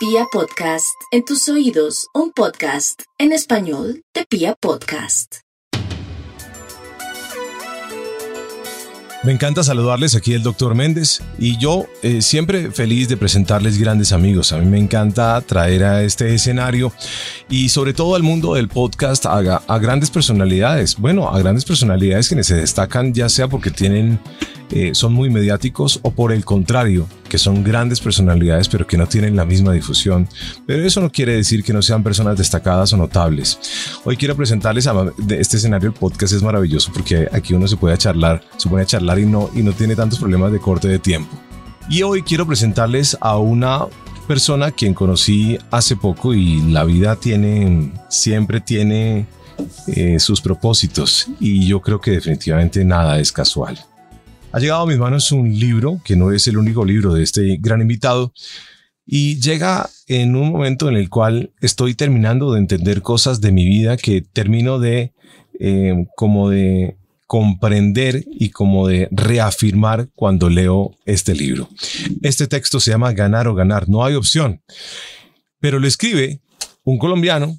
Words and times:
Pia 0.00 0.24
Podcast, 0.32 0.96
en 1.10 1.26
tus 1.26 1.46
oídos, 1.50 2.06
un 2.14 2.32
podcast 2.32 3.02
en 3.18 3.32
español 3.32 4.02
de 4.14 4.24
Pia 4.24 4.54
Podcast. 4.58 5.40
Me 9.22 9.32
encanta 9.32 9.62
saludarles 9.62 10.14
aquí 10.14 10.32
el 10.32 10.42
doctor 10.42 10.74
Méndez 10.74 11.20
y 11.38 11.58
yo 11.58 11.84
eh, 12.02 12.22
siempre 12.22 12.70
feliz 12.70 13.10
de 13.10 13.18
presentarles 13.18 13.76
grandes 13.76 14.12
amigos. 14.12 14.54
A 14.54 14.56
mí 14.56 14.64
me 14.64 14.78
encanta 14.78 15.38
traer 15.42 15.84
a 15.84 16.02
este 16.02 16.34
escenario 16.34 16.90
y 17.50 17.68
sobre 17.68 17.92
todo 17.92 18.14
al 18.14 18.22
mundo 18.22 18.54
del 18.54 18.68
podcast 18.68 19.26
a, 19.26 19.60
grandes 19.78 20.10
personalidades. 20.10 20.96
Bueno, 20.96 21.28
a 21.28 21.38
grandes 21.38 21.66
personalidades 21.66 22.30
que 22.30 22.42
se 22.42 22.54
destacan 22.54 23.12
ya 23.12 23.28
sea 23.28 23.48
porque 23.48 23.70
tienen 23.70 24.18
eh, 24.70 24.90
son 24.94 25.12
muy 25.12 25.30
mediáticos 25.30 26.00
o 26.02 26.10
por 26.10 26.32
el 26.32 26.44
contrario, 26.44 27.06
que 27.28 27.38
son 27.38 27.64
grandes 27.64 28.00
personalidades 28.00 28.68
pero 28.68 28.86
que 28.86 28.96
no 28.96 29.06
tienen 29.06 29.36
la 29.36 29.44
misma 29.44 29.72
difusión. 29.72 30.28
Pero 30.66 30.84
eso 30.84 31.00
no 31.00 31.10
quiere 31.10 31.34
decir 31.34 31.64
que 31.64 31.72
no 31.72 31.82
sean 31.82 32.02
personas 32.02 32.36
destacadas 32.36 32.92
o 32.92 32.96
notables. 32.96 33.58
Hoy 34.04 34.16
quiero 34.16 34.36
presentarles 34.36 34.86
a 34.86 34.94
este 35.30 35.56
escenario, 35.56 35.88
el 35.88 35.94
podcast 35.94 36.32
es 36.32 36.42
maravilloso 36.42 36.92
porque 36.92 37.28
aquí 37.32 37.54
uno 37.54 37.66
se 37.68 37.76
puede 37.76 37.96
charlar, 37.98 38.42
se 38.56 38.68
puede 38.68 38.86
charlar 38.86 39.18
y 39.18 39.26
no, 39.26 39.50
y 39.54 39.62
no 39.62 39.72
tiene 39.72 39.96
tantos 39.96 40.18
problemas 40.18 40.52
de 40.52 40.60
corte 40.60 40.88
de 40.88 40.98
tiempo. 40.98 41.30
Y 41.88 42.02
hoy 42.02 42.22
quiero 42.22 42.46
presentarles 42.46 43.16
a 43.20 43.38
una 43.38 43.86
persona 44.28 44.70
quien 44.70 44.94
conocí 44.94 45.58
hace 45.72 45.96
poco 45.96 46.34
y 46.34 46.60
la 46.70 46.84
vida 46.84 47.16
tiene, 47.16 47.92
siempre 48.08 48.60
tiene 48.60 49.26
eh, 49.88 50.20
sus 50.20 50.40
propósitos 50.40 51.26
y 51.40 51.66
yo 51.66 51.80
creo 51.80 52.00
que 52.00 52.12
definitivamente 52.12 52.84
nada 52.84 53.18
es 53.18 53.32
casual. 53.32 53.78
Ha 54.52 54.58
llegado 54.58 54.82
a 54.82 54.86
mis 54.86 54.98
manos 54.98 55.30
un 55.30 55.56
libro, 55.56 56.00
que 56.04 56.16
no 56.16 56.32
es 56.32 56.48
el 56.48 56.58
único 56.58 56.84
libro 56.84 57.14
de 57.14 57.22
este 57.22 57.58
gran 57.60 57.80
invitado, 57.80 58.32
y 59.06 59.40
llega 59.40 59.88
en 60.08 60.34
un 60.34 60.50
momento 60.50 60.88
en 60.88 60.96
el 60.96 61.08
cual 61.08 61.52
estoy 61.60 61.94
terminando 61.94 62.52
de 62.52 62.58
entender 62.58 63.00
cosas 63.00 63.40
de 63.40 63.52
mi 63.52 63.64
vida 63.64 63.96
que 63.96 64.22
termino 64.22 64.80
de 64.80 65.12
eh, 65.60 66.04
como 66.16 66.50
de 66.50 66.96
comprender 67.28 68.24
y 68.26 68.50
como 68.50 68.88
de 68.88 69.06
reafirmar 69.12 70.08
cuando 70.16 70.50
leo 70.50 70.96
este 71.06 71.32
libro. 71.34 71.68
Este 72.22 72.48
texto 72.48 72.80
se 72.80 72.90
llama 72.90 73.12
Ganar 73.12 73.46
o 73.46 73.54
Ganar, 73.54 73.88
no 73.88 74.04
hay 74.04 74.14
opción, 74.14 74.62
pero 75.60 75.78
lo 75.78 75.86
escribe 75.86 76.40
un 76.82 76.98
colombiano 76.98 77.56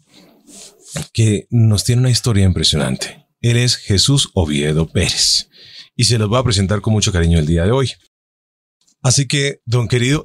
que 1.13 1.47
nos 1.51 1.85
tiene 1.85 2.01
una 2.01 2.09
historia 2.09 2.43
impresionante. 2.43 3.27
Él 3.39 3.55
es 3.55 3.77
Jesús 3.77 4.29
Oviedo 4.33 4.87
Pérez 4.87 5.47
y 6.01 6.03
se 6.03 6.17
los 6.17 6.29
voy 6.29 6.39
a 6.39 6.43
presentar 6.43 6.81
con 6.81 6.93
mucho 6.93 7.11
cariño 7.11 7.37
el 7.37 7.45
día 7.45 7.63
de 7.63 7.71
hoy. 7.71 7.91
Así 9.03 9.27
que, 9.27 9.59
don 9.67 9.87
querido, 9.87 10.23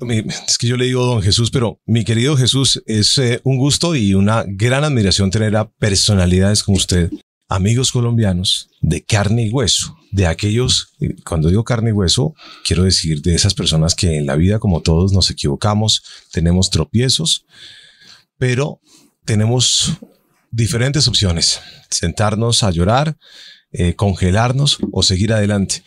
es 0.49 0.57
que 0.57 0.67
yo 0.67 0.79
le 0.79 0.87
digo 0.87 1.05
don 1.05 1.21
Jesús, 1.21 1.51
pero 1.51 1.83
mi 1.85 2.03
querido 2.03 2.35
Jesús, 2.35 2.83
es 2.87 3.19
eh, 3.19 3.43
un 3.45 3.59
gusto 3.59 3.95
y 3.95 4.15
una 4.15 4.47
gran 4.49 4.85
admiración 4.85 5.31
tener 5.31 5.55
a 5.55 5.69
personalidades 5.69 6.63
como 6.63 6.79
usted, 6.79 7.11
amigos 7.51 7.93
colombianos 7.93 8.71
de 8.81 9.05
carne 9.05 9.43
y 9.43 9.51
hueso, 9.51 9.99
de 10.13 10.27
aquellos, 10.27 10.95
eh, 11.01 11.15
cuando 11.27 11.51
digo 11.51 11.63
carne 11.63 11.91
y 11.91 11.93
hueso, 11.93 12.33
quiero 12.65 12.85
decir 12.85 13.21
de 13.21 13.35
esas 13.35 13.53
personas 13.53 13.95
que 13.95 14.17
en 14.17 14.25
la 14.25 14.37
vida, 14.37 14.59
como 14.59 14.81
todos, 14.81 15.13
nos 15.13 15.31
equivocamos, 15.31 16.03
tenemos 16.33 16.71
tropiezos, 16.71 17.45
pero 18.39 18.81
tenemos 19.27 19.93
diferentes 20.51 21.07
opciones, 21.07 21.61
sentarnos 21.91 22.63
a 22.63 22.71
llorar, 22.71 23.19
eh, 23.79 23.95
congelarnos 23.95 24.79
o 24.91 25.03
seguir 25.03 25.35
adelante. 25.35 25.83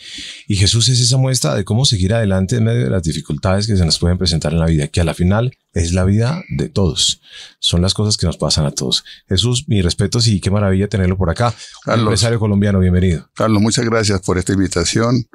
Y 0.47 0.57
Jesús 0.57 0.89
es 0.89 0.99
esa 0.99 1.17
muestra 1.17 1.55
de 1.55 1.65
cómo 1.65 1.85
seguir 1.85 2.13
adelante 2.13 2.57
en 2.57 2.65
medio 2.65 2.83
de 2.83 2.89
las 2.91 3.01
dificultades 3.01 3.65
que 3.65 3.75
se 3.75 3.83
nos 3.83 3.97
pueden 3.97 4.19
presentar 4.19 4.53
en 4.53 4.59
la 4.59 4.67
vida, 4.67 4.89
que 4.89 5.01
a 5.01 5.03
la 5.03 5.15
final 5.15 5.57
es 5.73 5.91
la 5.93 6.03
vida 6.03 6.43
de 6.49 6.69
todos. 6.69 7.19
Son 7.57 7.81
las 7.81 7.95
cosas 7.95 8.15
que 8.15 8.27
nos 8.27 8.37
pasan 8.37 8.67
a 8.67 8.71
todos. 8.71 9.03
Jesús, 9.27 9.65
mi 9.67 9.81
respeto 9.81 10.19
y 10.23 10.39
qué 10.39 10.51
maravilla 10.51 10.87
tenerlo 10.87 11.17
por 11.17 11.31
acá. 11.31 11.51
Carlos, 11.83 12.05
empresario 12.05 12.39
colombiano, 12.39 12.77
bienvenido. 12.77 13.27
Carlos, 13.33 13.59
muchas 13.59 13.85
gracias 13.85 14.21
por 14.21 14.37
esta 14.37 14.53
invitación. 14.53 15.27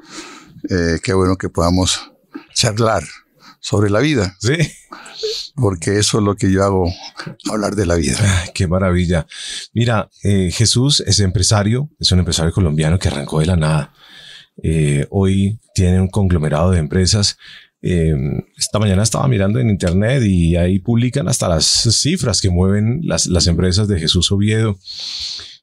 Eh, 0.69 0.99
qué 1.03 1.13
bueno 1.13 1.35
que 1.35 1.49
podamos 1.49 2.09
charlar 2.53 3.03
sobre 3.65 3.89
la 3.89 3.99
vida. 3.99 4.37
Sí. 4.39 4.53
Porque 5.55 5.97
eso 5.97 6.19
es 6.19 6.23
lo 6.23 6.35
que 6.35 6.51
yo 6.51 6.63
hago, 6.63 6.87
hablar 7.49 7.75
de 7.75 7.87
la 7.87 7.95
vida. 7.95 8.19
qué 8.53 8.67
maravilla. 8.67 9.25
Mira, 9.73 10.07
eh, 10.23 10.51
Jesús 10.51 10.99
es 10.99 11.19
empresario, 11.19 11.89
es 11.99 12.11
un 12.11 12.19
empresario 12.19 12.51
colombiano 12.53 12.99
que 12.99 13.07
arrancó 13.07 13.39
de 13.39 13.47
la 13.47 13.55
nada. 13.55 13.91
Eh, 14.61 15.07
hoy 15.09 15.59
tiene 15.73 15.99
un 15.99 16.09
conglomerado 16.09 16.69
de 16.69 16.77
empresas. 16.77 17.39
Eh, 17.81 18.13
esta 18.55 18.77
mañana 18.77 19.01
estaba 19.01 19.27
mirando 19.27 19.59
en 19.59 19.71
internet 19.71 20.21
y 20.23 20.55
ahí 20.57 20.77
publican 20.77 21.27
hasta 21.27 21.49
las 21.49 21.65
cifras 21.65 22.41
que 22.41 22.51
mueven 22.51 22.99
las, 23.01 23.25
las 23.25 23.47
empresas 23.47 23.87
de 23.87 23.99
Jesús 23.99 24.31
Oviedo. 24.31 24.77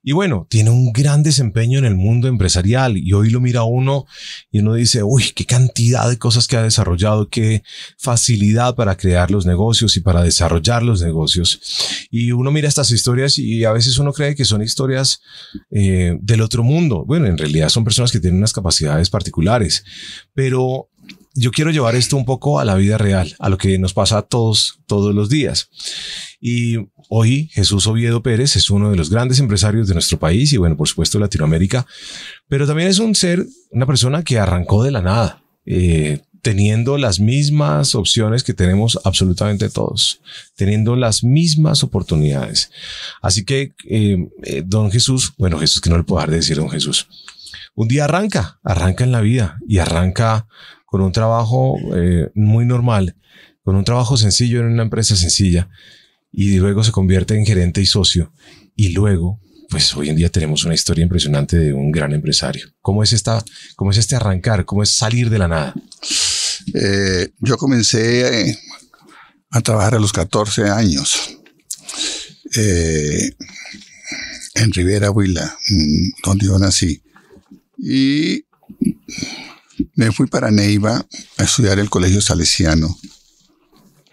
Y 0.05 0.13
bueno, 0.13 0.47
tiene 0.51 0.71
un 0.71 0.93
gran 0.93 1.23
desempeño 1.23 1.79
en 1.79 1.85
el 1.85 1.95
mundo 1.95 2.27
empresarial 2.27 2.99
y 2.99 3.13
hoy 3.13 3.31
lo 3.31 3.41
mira 3.41 3.63
uno 3.63 4.05
y 4.51 4.59
uno 4.59 4.75
dice, 4.75 5.05
uy, 5.05 5.31
qué 5.35 5.45
cantidad 5.45 6.09
de 6.09 6.19
cosas 6.19 6.49
que 6.49 6.57
ha 6.57 6.63
desarrollado, 6.63 7.29
qué 7.29 7.63
facilidad 7.99 8.75
para 8.75 8.97
crear 8.97 9.31
los 9.31 9.47
negocios 9.47 9.97
y 9.97 10.01
para 10.01 10.23
desarrollar 10.23 10.83
los 10.83 11.03
negocios. 11.03 11.61
Y 12.11 12.33
uno 12.33 12.51
mira 12.51 12.69
estas 12.69 12.91
historias 12.91 13.39
y 13.39 13.65
a 13.65 13.71
veces 13.73 13.97
uno 13.99 14.13
cree 14.13 14.35
que 14.35 14.45
son 14.45 14.61
historias 14.63 15.21
eh, 15.71 16.19
del 16.21 16.41
otro 16.41 16.65
mundo. 16.65 17.05
Bueno, 17.07 17.27
en 17.27 17.39
realidad 17.39 17.69
son 17.69 17.85
personas 17.85 18.11
que 18.11 18.19
tienen 18.19 18.39
unas 18.39 18.53
capacidades 18.53 19.09
particulares, 19.09 19.85
pero 20.35 20.89
yo 21.35 21.51
quiero 21.51 21.71
llevar 21.71 21.95
esto 21.95 22.17
un 22.17 22.25
poco 22.25 22.59
a 22.61 22.65
la 22.65 22.75
vida 22.75 22.99
real, 22.99 23.35
a 23.39 23.49
lo 23.49 23.59
que 23.59 23.79
nos 23.79 23.95
pasa 23.95 24.19
a 24.19 24.23
todos, 24.23 24.81
todos 24.87 25.15
los 25.15 25.29
días. 25.29 25.71
Y 26.41 26.77
hoy 27.09 27.49
Jesús 27.53 27.87
Oviedo 27.87 28.23
Pérez 28.23 28.57
es 28.57 28.71
uno 28.71 28.91
de 28.91 28.97
los 28.97 29.11
grandes 29.11 29.39
empresarios 29.39 29.89
de 29.89 29.95
nuestro 29.95 30.19
país 30.19 30.53
y 30.53 30.57
bueno, 30.57 30.77
por 30.77 30.89
supuesto 30.89 31.19
Latinoamérica, 31.19 31.87
pero 32.49 32.67
también 32.67 32.89
es 32.89 32.99
un 32.99 33.15
ser, 33.15 33.47
una 33.71 33.87
persona 33.87 34.23
que 34.23 34.39
arrancó 34.39 34.83
de 34.83 34.91
la 34.91 35.03
nada. 35.03 35.43
Eh, 35.65 36.21
teniendo 36.43 36.99
las 36.99 37.21
mismas 37.21 37.95
opciones 37.95 38.43
que 38.43 38.53
tenemos 38.53 38.99
absolutamente 39.05 39.71
todos, 39.71 40.21
teniendo 40.57 40.97
las 40.97 41.23
mismas 41.23 41.85
oportunidades. 41.85 42.71
Así 43.23 43.45
que, 43.45 43.75
eh, 43.89 44.29
eh, 44.43 44.63
don 44.67 44.91
Jesús, 44.91 45.35
bueno, 45.39 45.59
Jesús 45.61 45.81
que 45.81 45.89
no 45.89 45.97
le 45.97 46.03
puedo 46.03 46.19
dejar 46.19 46.31
de 46.31 46.37
decir, 46.37 46.57
don 46.57 46.69
Jesús, 46.69 47.07
un 47.75 47.87
día 47.87 48.05
arranca, 48.05 48.59
arranca 48.65 49.05
en 49.05 49.13
la 49.13 49.21
vida 49.21 49.59
y 49.69 49.79
arranca 49.79 50.49
con 50.93 51.01
un 51.01 51.11
trabajo 51.11 51.79
muy 52.35 52.67
normal, 52.67 53.17
con 53.65 53.77
un 53.77 53.85
trabajo 53.85 54.19
sencillo 54.19 54.61
en 54.61 54.67
una 54.67 54.83
empresa 54.83 55.17
sencilla 55.17 55.71
y 56.31 56.59
luego 56.59 56.85
se 56.85 56.93
convierte 56.93 57.35
en 57.35 57.47
gerente 57.47 57.81
y 57.81 57.87
socio 57.87 58.31
y 58.77 58.91
luego 58.91 59.41
pues 59.73 59.97
hoy 59.97 60.11
en 60.11 60.17
día 60.17 60.29
tenemos 60.29 60.67
una 60.67 60.75
historia 60.75 61.03
impresionante 61.03 61.59
de 61.59 61.73
un 61.73 61.91
gran 61.91 62.13
empresario. 62.13 62.69
¿Cómo 62.83 63.03
es 63.03 63.15
esta, 63.15 63.43
cómo 63.75 63.91
es 63.91 63.97
este 63.97 64.15
arrancar? 64.15 64.67
¿Cómo 64.67 64.83
es 64.83 64.91
salir 64.91 65.31
de 65.31 65.39
la 65.39 65.49
nada? 65.49 65.75
Eh, 66.75 67.31
yo 67.39 67.57
comencé 67.57 68.51
eh, 68.51 68.59
a 69.51 69.63
trabajar 69.63 69.95
a 69.95 69.99
los 69.99 70.13
14 70.13 70.69
años 70.69 71.39
eh, 72.55 73.35
en 74.57 74.73
Rivera, 74.73 75.11
Huila, 75.11 75.57
mm, 75.71 76.09
donde 76.23 76.47
yo 76.47 76.59
nací. 76.59 77.03
Y 77.79 78.45
me 79.95 80.13
fui 80.13 80.27
para 80.27 80.51
Neiva 80.51 81.07
a 81.39 81.43
estudiar 81.43 81.79
el 81.79 81.91
colegio 81.91 82.21
salesiano 82.21 82.97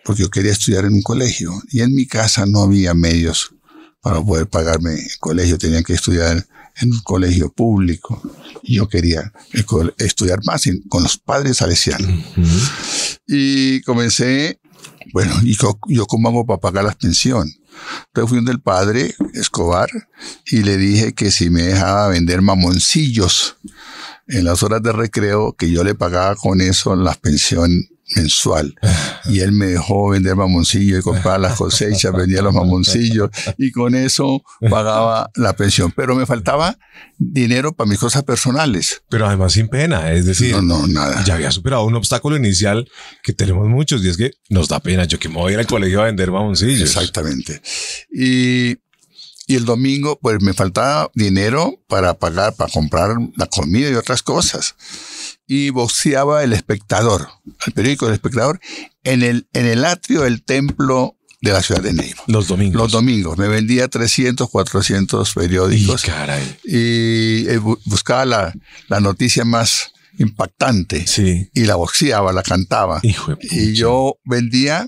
porque 0.09 0.23
yo 0.23 0.31
quería 0.31 0.51
estudiar 0.51 0.85
en 0.85 0.93
un 0.93 1.03
colegio 1.03 1.53
y 1.69 1.81
en 1.81 1.93
mi 1.93 2.07
casa 2.07 2.47
no 2.47 2.63
había 2.63 2.95
medios 2.95 3.53
para 4.01 4.19
poder 4.19 4.47
pagarme 4.47 4.95
el 4.95 5.17
colegio, 5.19 5.59
tenía 5.59 5.83
que 5.83 5.93
estudiar 5.93 6.47
en 6.77 6.91
un 6.91 6.99
colegio 7.01 7.51
público 7.51 8.19
y 8.63 8.77
yo 8.77 8.87
quería 8.87 9.31
estudiar 9.99 10.39
más 10.45 10.63
con 10.89 11.03
los 11.03 11.15
padres 11.19 11.57
salesianos. 11.57 12.09
Y 13.27 13.81
comencé, 13.81 14.59
bueno, 15.13 15.35
¿y 15.43 15.55
yo, 15.55 15.77
cómo 16.07 16.29
hago 16.29 16.43
para 16.43 16.59
pagar 16.59 16.85
la 16.85 16.97
pensión? 16.97 17.47
Entonces 18.07 18.29
fui 18.29 18.39
un 18.39 18.45
del 18.45 18.61
padre 18.61 19.13
Escobar 19.35 19.89
y 20.47 20.63
le 20.63 20.77
dije 20.77 21.13
que 21.13 21.29
si 21.29 21.51
me 21.51 21.61
dejaba 21.61 22.07
vender 22.07 22.41
mamoncillos 22.41 23.57
en 24.29 24.45
las 24.45 24.63
horas 24.63 24.81
de 24.81 24.91
recreo, 24.91 25.53
que 25.53 25.71
yo 25.71 25.83
le 25.83 25.95
pagaba 25.95 26.35
con 26.35 26.61
eso 26.61 26.95
la 26.95 27.13
pensión 27.15 27.71
mensual. 28.15 28.75
Y 29.25 29.39
él 29.39 29.51
me 29.51 29.67
dejó 29.67 30.09
vender 30.09 30.35
mamoncillos 30.35 30.99
y 30.99 31.01
comprar 31.01 31.39
las 31.39 31.55
cosechas, 31.55 32.13
vendía 32.13 32.41
los 32.41 32.53
mamoncillos 32.53 33.29
y 33.57 33.71
con 33.71 33.95
eso 33.95 34.41
pagaba 34.69 35.29
la 35.35 35.53
pensión. 35.53 35.91
Pero 35.95 36.15
me 36.15 36.25
faltaba 36.25 36.77
dinero 37.17 37.73
para 37.73 37.89
mis 37.89 37.99
cosas 37.99 38.23
personales. 38.23 39.03
Pero 39.09 39.27
además 39.27 39.53
sin 39.53 39.67
pena, 39.67 40.11
es 40.11 40.25
decir, 40.25 40.55
no, 40.55 40.61
no, 40.61 40.87
nada. 40.87 41.23
ya 41.23 41.35
había 41.35 41.51
superado 41.51 41.83
un 41.83 41.95
obstáculo 41.95 42.35
inicial 42.35 42.89
que 43.23 43.33
tenemos 43.33 43.67
muchos 43.67 44.03
y 44.03 44.09
es 44.09 44.17
que 44.17 44.31
nos 44.49 44.67
da 44.67 44.79
pena. 44.79 45.05
Yo 45.05 45.19
que 45.19 45.29
me 45.29 45.35
voy 45.35 45.51
a 45.51 45.53
ir 45.55 45.59
al 45.59 45.67
colegio 45.67 46.01
a 46.01 46.05
vender 46.05 46.31
mamoncillos. 46.31 46.81
Exactamente. 46.81 47.61
Y 48.11 48.77
Y 49.49 49.55
el 49.55 49.65
domingo, 49.65 50.19
pues 50.21 50.43
me 50.43 50.53
faltaba 50.53 51.09
dinero 51.15 51.81
para 51.87 52.13
pagar, 52.13 52.53
para 52.55 52.71
comprar 52.71 53.15
la 53.35 53.47
comida 53.47 53.89
y 53.89 53.95
otras 53.95 54.21
cosas. 54.21 54.75
Y 55.47 55.71
boxeaba 55.71 56.43
El 56.43 56.53
Espectador, 56.53 57.29
el 57.65 57.73
periódico 57.73 58.05
El 58.05 58.13
Espectador, 58.13 58.59
en 59.03 59.23
el, 59.23 59.47
en 59.53 59.65
el 59.65 59.85
atrio 59.85 60.21
del 60.21 60.43
templo 60.43 61.17
de 61.41 61.51
la 61.51 61.63
ciudad 61.63 61.81
de 61.81 61.93
Neiva. 61.93 62.21
Los 62.27 62.47
domingos. 62.47 62.79
Los 62.79 62.91
domingos. 62.91 63.39
Me 63.39 63.47
vendía 63.47 63.87
300, 63.87 64.47
400 64.51 65.33
periódicos. 65.33 66.03
Y, 66.03 66.07
caray. 66.07 66.57
Y 66.63 67.47
eh, 67.49 67.59
buscaba 67.85 68.25
la, 68.25 68.53
la 68.87 68.99
noticia 68.99 69.45
más 69.45 69.93
impactante. 70.19 71.07
Sí. 71.07 71.49
Y 71.53 71.61
la 71.65 71.75
boxeaba, 71.75 72.31
la 72.33 72.43
cantaba. 72.43 72.99
Hijo 73.03 73.31
de 73.35 73.37
y 73.51 73.73
yo 73.73 74.17
vendía 74.23 74.87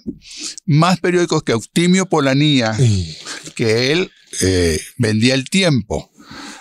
más 0.65 0.99
periódicos 0.99 1.43
que 1.43 1.53
Optimio 1.53 2.05
Polanía, 2.07 2.73
Sí. 2.75 3.15
que 3.55 3.91
él 3.91 4.11
eh, 4.41 4.79
vendía 4.97 5.33
el 5.33 5.49
tiempo. 5.49 6.11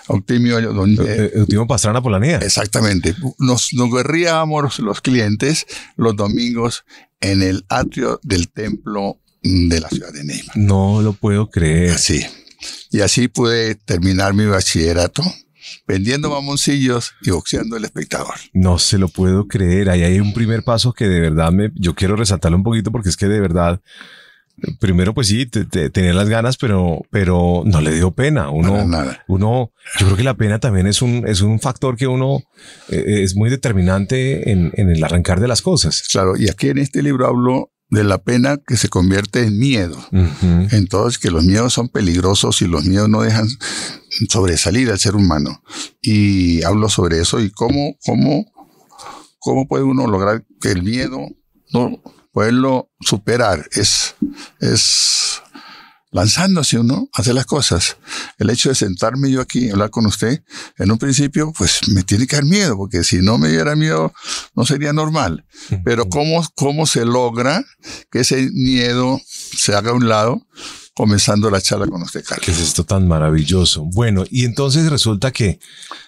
Optimio, 0.07 0.59
donde, 0.73 1.31
Eh, 1.33 1.65
Pastrana 1.67 2.01
Polanía. 2.01 2.37
exactamente. 2.39 3.15
Nos, 3.39 3.69
nos 3.73 3.89
guerríamos 3.93 4.79
los 4.79 4.99
clientes 5.01 5.65
los 5.95 6.15
domingos 6.15 6.83
en 7.21 7.41
el 7.43 7.63
atrio 7.69 8.19
del 8.23 8.49
templo 8.51 9.19
de 9.43 9.79
la 9.79 9.89
ciudad 9.89 10.11
de 10.11 10.23
Neiva. 10.23 10.51
No 10.55 11.01
lo 11.01 11.13
puedo 11.13 11.49
creer. 11.49 11.91
Así. 11.91 12.25
Y 12.91 12.99
así 13.01 13.27
pude 13.27 13.75
terminar 13.75 14.33
mi 14.33 14.45
bachillerato 14.45 15.23
vendiendo 15.87 16.29
mamoncillos 16.29 17.13
y 17.21 17.31
boxeando 17.31 17.77
el 17.77 17.85
espectador. 17.85 18.35
No 18.53 18.79
se 18.79 18.97
lo 18.97 19.07
puedo 19.07 19.47
creer. 19.47 19.89
Ahí 19.89 20.03
hay 20.03 20.19
un 20.19 20.33
primer 20.33 20.63
paso 20.63 20.93
que 20.93 21.07
de 21.07 21.19
verdad 21.19 21.51
me, 21.51 21.71
yo 21.75 21.95
quiero 21.95 22.15
resaltarlo 22.15 22.57
un 22.57 22.63
poquito 22.63 22.91
porque 22.91 23.09
es 23.09 23.17
que 23.17 23.27
de 23.27 23.39
verdad, 23.39 23.81
primero 24.79 25.13
pues 25.13 25.27
sí, 25.27 25.45
te- 25.45 25.65
te- 25.65 25.89
tenía 25.89 26.13
las 26.13 26.29
ganas, 26.29 26.57
pero, 26.57 27.01
pero 27.09 27.63
no 27.65 27.81
le 27.81 27.93
dio 27.93 28.11
pena. 28.11 28.49
Uno, 28.49 28.85
nada. 28.85 29.23
uno, 29.27 29.71
yo 29.99 30.05
creo 30.07 30.17
que 30.17 30.23
la 30.23 30.35
pena 30.35 30.59
también 30.59 30.87
es 30.87 31.01
un, 31.01 31.25
es 31.27 31.41
un 31.41 31.59
factor 31.59 31.97
que 31.97 32.07
uno 32.07 32.41
eh, 32.89 33.21
es 33.23 33.35
muy 33.35 33.49
determinante 33.49 34.51
en, 34.51 34.71
en 34.75 34.89
el 34.89 35.03
arrancar 35.03 35.39
de 35.39 35.47
las 35.47 35.61
cosas. 35.61 36.03
Claro, 36.11 36.35
y 36.37 36.49
aquí 36.49 36.69
en 36.69 36.77
este 36.77 37.01
libro 37.01 37.27
hablo 37.27 37.71
de 37.91 38.05
la 38.05 38.23
pena 38.23 38.57
que 38.57 38.77
se 38.77 38.87
convierte 38.87 39.43
en 39.43 39.59
miedo. 39.59 39.97
Entonces, 40.71 41.19
que 41.19 41.29
los 41.29 41.43
miedos 41.43 41.73
son 41.73 41.89
peligrosos 41.89 42.61
y 42.61 42.67
los 42.67 42.85
miedos 42.85 43.09
no 43.09 43.21
dejan 43.21 43.47
sobresalir 44.29 44.89
al 44.89 44.97
ser 44.97 45.15
humano. 45.15 45.61
Y 46.01 46.63
hablo 46.63 46.87
sobre 46.89 47.19
eso 47.19 47.41
y 47.41 47.51
cómo, 47.51 47.97
cómo, 48.05 48.45
cómo 49.39 49.67
puede 49.67 49.83
uno 49.83 50.07
lograr 50.07 50.45
que 50.61 50.71
el 50.71 50.83
miedo, 50.83 51.19
no, 51.73 52.01
poderlo 52.31 52.89
superar. 53.01 53.67
Es, 53.73 54.15
es 54.61 55.41
lanzándose 56.11 56.77
uno 56.77 57.09
a 57.13 57.21
hacer 57.21 57.33
las 57.33 57.45
cosas. 57.45 57.97
El 58.37 58.49
hecho 58.49 58.69
de 58.69 58.75
sentarme 58.75 59.31
yo 59.31 59.41
aquí 59.41 59.65
y 59.65 59.69
hablar 59.69 59.89
con 59.89 60.05
usted, 60.05 60.43
en 60.77 60.91
un 60.91 60.97
principio, 60.97 61.53
pues 61.57 61.87
me 61.89 62.03
tiene 62.03 62.27
que 62.27 62.35
dar 62.35 62.45
miedo, 62.45 62.77
porque 62.77 63.03
si 63.03 63.21
no 63.21 63.37
me 63.37 63.49
diera 63.49 63.75
miedo, 63.75 64.13
no 64.55 64.65
sería 64.65 64.93
normal. 64.93 65.45
Pero 65.83 66.07
¿cómo, 66.09 66.45
cómo 66.55 66.85
se 66.85 67.05
logra 67.05 67.63
que 68.11 68.19
ese 68.19 68.49
miedo 68.53 69.19
se 69.25 69.73
haga 69.73 69.91
a 69.91 69.93
un 69.93 70.07
lado 70.07 70.45
comenzando 70.93 71.49
la 71.49 71.61
charla 71.61 71.87
con 71.87 72.01
usted, 72.01 72.23
Carlos? 72.23 72.45
¿Qué 72.45 72.51
es 72.51 72.59
esto 72.59 72.83
tan 72.83 73.07
maravilloso? 73.07 73.85
Bueno, 73.85 74.25
y 74.29 74.43
entonces 74.43 74.89
resulta 74.89 75.31
que 75.31 75.59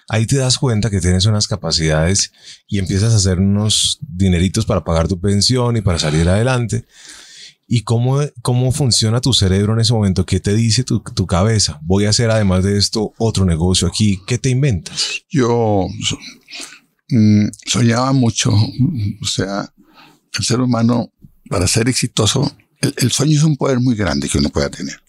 ahí 0.08 0.26
te 0.26 0.36
das 0.36 0.58
cuenta 0.58 0.90
que 0.90 1.00
tienes 1.00 1.24
unas 1.24 1.48
capacidades 1.48 2.30
y 2.68 2.78
empiezas 2.78 3.14
a 3.14 3.16
hacer 3.16 3.38
unos 3.40 3.98
dineritos 4.02 4.66
para 4.66 4.84
pagar 4.84 5.08
tu 5.08 5.18
pensión 5.18 5.76
y 5.76 5.80
para 5.80 5.98
salir 5.98 6.28
adelante. 6.28 6.84
¿Y 7.66 7.82
cómo, 7.82 8.20
cómo 8.42 8.72
funciona 8.72 9.20
tu 9.20 9.32
cerebro 9.32 9.72
en 9.72 9.80
ese 9.80 9.92
momento? 9.92 10.26
¿Qué 10.26 10.40
te 10.40 10.54
dice 10.54 10.84
tu, 10.84 11.00
tu 11.00 11.26
cabeza? 11.26 11.80
Voy 11.82 12.04
a 12.04 12.10
hacer 12.10 12.30
además 12.30 12.64
de 12.64 12.78
esto 12.78 13.12
otro 13.18 13.44
negocio 13.44 13.88
aquí. 13.88 14.20
¿Qué 14.26 14.38
te 14.38 14.50
inventas? 14.50 15.22
Yo 15.30 15.86
mm, 17.08 17.46
soñaba 17.66 18.12
mucho, 18.12 18.50
o 18.52 19.26
sea, 19.26 19.72
el 20.38 20.44
ser 20.44 20.60
humano, 20.60 21.12
para 21.48 21.66
ser 21.66 21.88
exitoso, 21.88 22.54
el, 22.80 22.94
el 22.98 23.12
sueño 23.12 23.38
es 23.38 23.44
un 23.44 23.56
poder 23.56 23.80
muy 23.80 23.94
grande 23.94 24.28
que 24.28 24.38
uno 24.38 24.50
pueda 24.50 24.68
tener. 24.68 25.00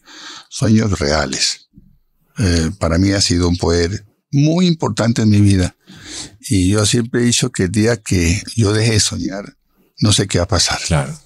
Sueños 0.49 0.97
reales. 0.99 1.67
Eh, 2.37 2.71
para 2.79 2.97
mí 2.97 3.11
ha 3.11 3.21
sido 3.21 3.47
un 3.47 3.57
poder 3.57 4.05
muy 4.31 4.67
importante 4.67 5.21
en 5.21 5.29
mi 5.29 5.41
vida. 5.41 5.75
Y 6.41 6.69
yo 6.69 6.85
siempre 6.85 7.21
he 7.21 7.25
dicho 7.25 7.51
que 7.51 7.63
el 7.63 7.71
día 7.71 7.97
que 7.97 8.41
yo 8.55 8.73
deje 8.73 8.93
de 8.93 8.99
soñar, 8.99 9.57
no 9.99 10.11
sé 10.11 10.27
qué 10.27 10.39
va 10.39 10.43
a 10.43 10.47
pasar. 10.47 10.79
Claro. 10.85 11.17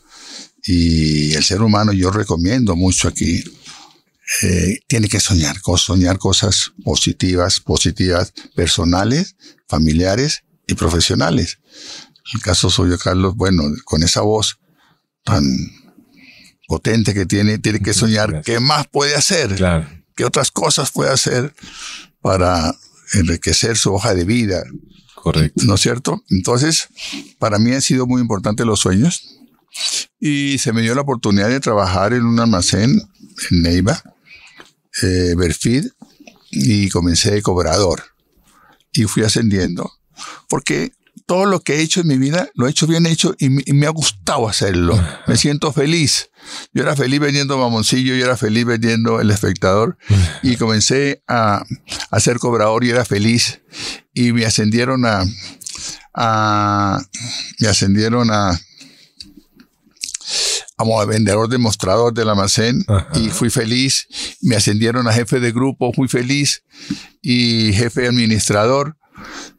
Y 0.71 1.33
el 1.33 1.44
ser 1.44 1.63
humano, 1.63 1.94
yo 1.94 2.12
recomiendo 2.12 2.75
mucho 2.75 3.07
aquí, 3.07 3.44
eh, 4.44 4.77
tiene 4.86 5.07
que 5.10 5.19
soñar, 5.19 5.57
soñar 5.77 6.19
cosas 6.19 6.74
positivas, 6.83 7.60
positivas, 7.60 8.31
personales, 8.54 9.36
familiares 9.68 10.44
y 10.68 10.75
profesionales. 10.75 11.57
El 12.36 12.42
caso 12.44 12.69
suyo, 12.69 13.00
Carlos, 13.00 13.36
bueno, 13.36 13.63
con 13.83 14.04
esa 14.04 14.21
voz 14.21 14.60
tan 15.24 15.44
potente 16.68 17.16
que 17.16 17.25
tiene, 17.25 17.57
tiene 17.57 17.80
que 17.80 17.95
soñar 17.95 18.30
Gracias. 18.30 18.45
qué 18.45 18.60
más 18.60 18.86
puede 18.89 19.16
hacer, 19.16 19.56
Claro. 19.56 19.89
qué 20.16 20.24
otras 20.24 20.51
cosas 20.51 20.92
puede 20.92 21.10
hacer 21.10 21.56
para 22.21 22.75
enriquecer 23.13 23.75
su 23.75 23.92
hoja 23.92 24.13
de 24.13 24.24
vida, 24.24 24.62
Correcto. 25.16 25.63
¿no 25.66 25.74
es 25.74 25.81
cierto? 25.81 26.24
Entonces, 26.30 26.89
para 27.39 27.57
mí 27.57 27.74
han 27.74 27.81
sido 27.81 28.06
muy 28.06 28.21
importantes 28.21 28.68
los 28.68 28.80
sueños 28.81 29.38
y 30.19 30.57
se 30.57 30.74
me 30.74 30.81
dio 30.81 30.95
la 30.95 31.01
oportunidad 31.01 31.50
de 31.50 31.60
trabajar 31.60 32.13
en 32.13 32.25
un 32.25 32.39
almacén 32.39 32.92
en 33.51 33.62
Neiva, 33.62 34.01
eh, 35.04 35.33
Berfid, 35.38 35.86
y 36.51 36.89
comencé 36.89 37.31
de 37.31 37.42
cobrador 37.42 38.04
y 38.92 39.04
fui 39.04 39.24
ascendiendo 39.24 39.92
porque 40.50 40.92
todo 41.27 41.45
lo 41.45 41.60
que 41.62 41.75
he 41.75 41.81
hecho 41.81 42.01
en 42.01 42.07
mi 42.07 42.18
vida 42.18 42.50
lo 42.56 42.66
he 42.68 42.71
hecho 42.71 42.88
bien 42.88 43.06
hecho 43.06 43.36
y, 43.38 43.50
me- 43.50 43.62
y 43.63 43.74
me 43.74 43.86
ha 43.86 43.92
gustado 43.92 44.50
hacerlo. 44.50 45.00
Me 45.27 45.38
siento 45.38 45.71
feliz. 45.71 46.31
Yo 46.74 46.81
era 46.81 46.95
feliz 46.95 47.19
vendiendo 47.19 47.56
mamoncillo, 47.60 48.16
yo 48.16 48.25
era 48.25 48.36
feliz 48.36 48.66
vendiendo 48.66 49.21
el 49.21 49.30
espectador 49.30 49.95
y 50.42 50.56
comencé 50.56 51.21
a, 51.27 51.63
a 52.10 52.19
ser 52.19 52.39
cobrador 52.39 52.83
y 52.83 52.89
era 52.89 53.06
feliz 53.06 53.62
y 54.12 54.31
me 54.33 54.44
ascendieron 54.45 55.06
a, 55.06 55.24
a 56.16 57.00
me 57.60 57.68
ascendieron 57.68 58.31
a 58.31 58.60
como 60.79 61.05
vendedor 61.05 61.49
demostrador 61.49 62.13
del 62.13 62.29
almacén 62.29 62.85
Ajá. 62.87 63.09
y 63.19 63.27
fui 63.27 63.49
feliz. 63.49 64.07
Me 64.41 64.55
ascendieron 64.55 65.07
a 65.09 65.13
jefe 65.13 65.41
de 65.41 65.51
grupo, 65.51 65.91
fui 65.91 66.07
feliz 66.07 66.63
y 67.21 67.73
jefe 67.73 68.07
administrador 68.07 68.95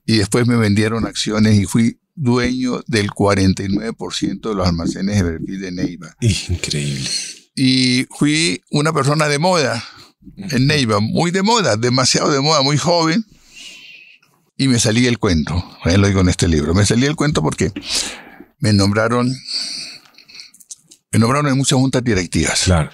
y 0.07 0.17
después 0.17 0.47
me 0.47 0.57
vendieron 0.57 1.07
acciones 1.07 1.59
y 1.59 1.67
fui 1.67 2.01
dueño 2.15 2.83
del 2.87 3.11
49% 3.11 4.49
de 4.49 4.55
los 4.55 4.67
almacenes 4.67 5.17
de 5.23 5.31
perfil 5.31 5.61
de 5.61 5.73
Neiva. 5.73 6.17
Increíble. 6.21 7.09
Y 7.55 8.07
fui 8.17 8.63
una 8.71 8.95
persona 8.95 9.29
de 9.29 9.39
moda 9.39 9.85
en 10.37 10.67
Neiva, 10.67 11.01
muy 11.01 11.31
de 11.33 11.43
moda, 11.43 11.77
demasiado 11.77 12.33
de 12.33 12.41
moda, 12.41 12.63
muy 12.63 12.79
joven. 12.79 13.27
Y 14.57 14.69
me 14.69 14.79
salí 14.79 15.07
el 15.07 15.19
cuento, 15.19 15.63
eh, 15.85 15.99
lo 15.99 16.07
digo 16.07 16.21
en 16.21 16.31
este 16.31 16.49
libro, 16.49 16.75
me 16.75 16.87
salí 16.87 17.05
el 17.05 17.17
cuento 17.17 17.43
porque 17.43 17.73
me 18.59 18.73
nombraron, 18.75 19.35
nombraron 21.19 21.49
en 21.51 21.57
muchas 21.57 21.79
juntas 21.79 22.05
directivas. 22.05 22.63
Claro. 22.65 22.91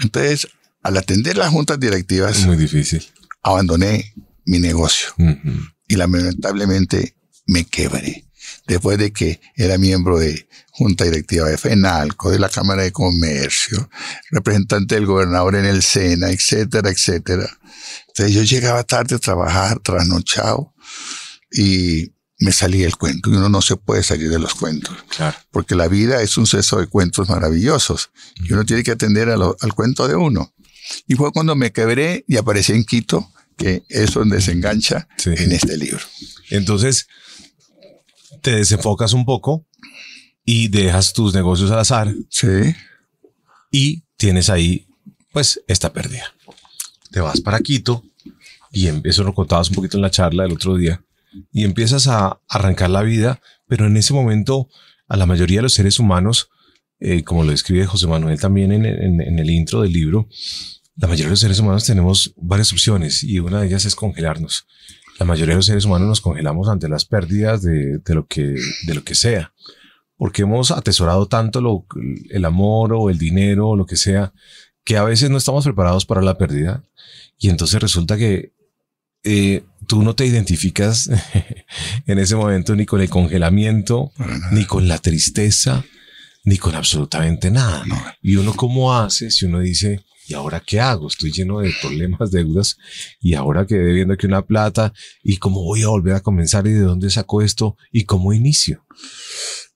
Entonces, 0.00 0.48
al 0.82 0.96
atender 0.96 1.36
las 1.36 1.50
juntas 1.50 1.80
directivas, 1.80 2.38
Es 2.38 2.46
muy 2.46 2.56
difícil. 2.56 3.04
abandoné 3.42 4.12
mi 4.44 4.58
negocio 4.58 5.08
y 5.88 5.96
lamentablemente 5.96 7.16
me 7.46 7.64
quebré. 7.64 8.26
Después 8.66 8.98
de 8.98 9.12
que 9.12 9.40
era 9.56 9.78
miembro 9.78 10.18
de 10.18 10.48
junta 10.70 11.04
directiva 11.04 11.48
de 11.48 11.56
FENALCO, 11.58 12.30
de 12.30 12.38
la 12.38 12.48
Cámara 12.48 12.82
de 12.82 12.92
Comercio, 12.92 13.88
representante 14.30 14.94
del 14.96 15.06
gobernador 15.06 15.54
en 15.54 15.64
el 15.66 15.82
SENA, 15.82 16.30
etcétera, 16.30 16.90
etcétera. 16.90 17.48
Entonces 18.08 18.34
yo 18.34 18.42
llegaba 18.42 18.82
tarde 18.84 19.16
a 19.16 19.18
trabajar, 19.18 19.78
trasnochado, 19.80 20.74
y 21.50 22.13
me 22.44 22.52
salía 22.52 22.86
el 22.86 22.96
cuento. 22.96 23.30
Y 23.30 23.34
uno 23.36 23.48
no 23.48 23.62
se 23.62 23.76
puede 23.76 24.02
salir 24.02 24.28
de 24.30 24.38
los 24.38 24.54
cuentos, 24.54 24.96
Claro. 25.08 25.36
porque 25.50 25.74
la 25.74 25.88
vida 25.88 26.20
es 26.22 26.36
un 26.36 26.46
ceso 26.46 26.78
de 26.78 26.86
cuentos 26.86 27.28
maravillosos, 27.28 28.10
y 28.36 28.52
uno 28.52 28.64
tiene 28.64 28.82
que 28.82 28.90
atender 28.92 29.30
a 29.30 29.36
lo- 29.36 29.56
al 29.60 29.72
cuento 29.74 30.06
de 30.08 30.16
uno. 30.16 30.52
Y 31.06 31.14
fue 31.14 31.32
cuando 31.32 31.54
me 31.56 31.72
quebré 31.72 32.24
y 32.28 32.36
aparecí 32.36 32.72
en 32.72 32.84
Quito, 32.84 33.30
que 33.56 33.84
es 33.88 34.12
donde 34.12 34.40
se 34.40 34.52
engancha 34.52 35.08
Sí. 35.16 35.30
en 35.36 35.52
este 35.52 35.76
libro. 35.78 36.04
Entonces, 36.50 37.06
te 38.42 38.50
desenfocas 38.56 39.12
un 39.12 39.24
poco 39.24 39.66
y 40.44 40.68
dejas 40.68 41.12
tus 41.12 41.32
negocios 41.32 41.70
al 41.70 41.78
azar 41.78 42.14
Sí. 42.28 42.74
y 43.70 44.02
tienes 44.16 44.50
ahí, 44.50 44.86
pues, 45.32 45.60
esta 45.68 45.92
pérdida. 45.92 46.34
Te 47.10 47.20
vas 47.20 47.40
para 47.40 47.60
Quito 47.60 48.04
y 48.72 48.88
em- 48.88 49.00
eso 49.04 49.22
lo 49.24 49.32
contabas 49.34 49.68
un 49.70 49.76
poquito 49.76 49.96
en 49.96 50.02
la 50.02 50.10
charla 50.10 50.42
del 50.42 50.52
otro 50.52 50.76
día 50.76 51.02
y 51.52 51.64
empiezas 51.64 52.06
a 52.08 52.40
arrancar 52.48 52.90
la 52.90 53.02
vida, 53.02 53.40
pero 53.66 53.86
en 53.86 53.96
ese 53.96 54.12
momento 54.12 54.68
a 55.08 55.16
la 55.16 55.26
mayoría 55.26 55.58
de 55.58 55.64
los 55.64 55.74
seres 55.74 55.98
humanos, 55.98 56.50
eh, 57.00 57.22
como 57.24 57.44
lo 57.44 57.50
describe 57.50 57.86
José 57.86 58.06
Manuel 58.06 58.40
también 58.40 58.72
en, 58.72 59.38
el 59.38 59.50
intro 59.50 59.82
del 59.82 59.92
libro, 59.92 60.28
La 60.96 61.08
mayoría 61.08 61.26
de 61.26 61.30
los 61.30 61.40
seres 61.40 61.58
humanos 61.58 61.84
tenemos 61.84 62.32
varias 62.36 62.72
opciones 62.72 63.24
y 63.24 63.40
una 63.40 63.60
de 63.60 63.66
ellas 63.66 63.84
es 63.84 63.96
congelarnos. 63.96 64.66
La 65.18 65.26
mayoría 65.26 65.54
de 65.54 65.58
los 65.58 65.66
seres 65.66 65.84
humanos 65.84 66.08
nos 66.08 66.20
congelamos 66.20 66.68
ante 66.68 66.88
las 66.88 67.04
pérdidas 67.04 67.62
de, 67.62 68.00
lo, 68.06 68.26
que, 68.26 68.54
de 68.86 68.94
lo 68.94 69.04
que 69.04 69.14
sea, 69.14 69.52
porque 70.16 70.42
hemos 70.42 70.70
atesorado 70.70 71.26
tanto 71.26 71.86
el 72.30 72.44
amor 72.44 72.92
o 72.92 73.10
el 73.10 73.18
dinero 73.18 73.70
o 73.70 73.76
lo 73.76 73.86
que 73.86 73.96
sea, 73.96 74.32
que 74.84 74.96
a 74.96 75.04
veces 75.04 75.30
no 75.30 75.38
estamos 75.38 75.64
preparados 75.64 76.06
para 76.06 76.22
la 76.22 76.38
pérdida 76.38 76.84
y 77.38 77.48
entonces 77.48 77.80
resulta 77.80 78.16
que 78.16 78.52
eh, 79.24 79.64
tú 79.86 80.02
no 80.02 80.14
te 80.14 80.26
identificas 80.26 81.10
en 82.06 82.18
ese 82.18 82.36
momento 82.36 82.76
ni 82.76 82.86
con 82.86 83.00
el 83.00 83.08
congelamiento, 83.08 84.12
ni 84.52 84.64
con 84.64 84.86
la 84.86 84.98
tristeza, 84.98 85.84
ni 86.44 86.58
con 86.58 86.74
absolutamente 86.74 87.50
nada. 87.50 87.84
Y 88.22 88.36
uno 88.36 88.54
cómo 88.54 88.94
hace 88.94 89.30
si 89.30 89.46
uno 89.46 89.60
dice, 89.60 90.04
¿y 90.26 90.34
ahora 90.34 90.62
qué 90.64 90.80
hago? 90.80 91.08
Estoy 91.08 91.32
lleno 91.32 91.60
de 91.60 91.72
problemas, 91.80 92.30
deudas, 92.30 92.76
y 93.20 93.34
ahora 93.34 93.66
que 93.66 93.76
debiendo 93.76 94.14
aquí 94.14 94.26
una 94.26 94.46
plata, 94.46 94.92
¿y 95.22 95.38
cómo 95.38 95.62
voy 95.62 95.82
a 95.82 95.88
volver 95.88 96.14
a 96.14 96.20
comenzar? 96.20 96.66
¿Y 96.66 96.72
de 96.72 96.80
dónde 96.80 97.10
saco 97.10 97.42
esto? 97.42 97.76
¿Y 97.90 98.04
cómo 98.04 98.32
inicio? 98.32 98.84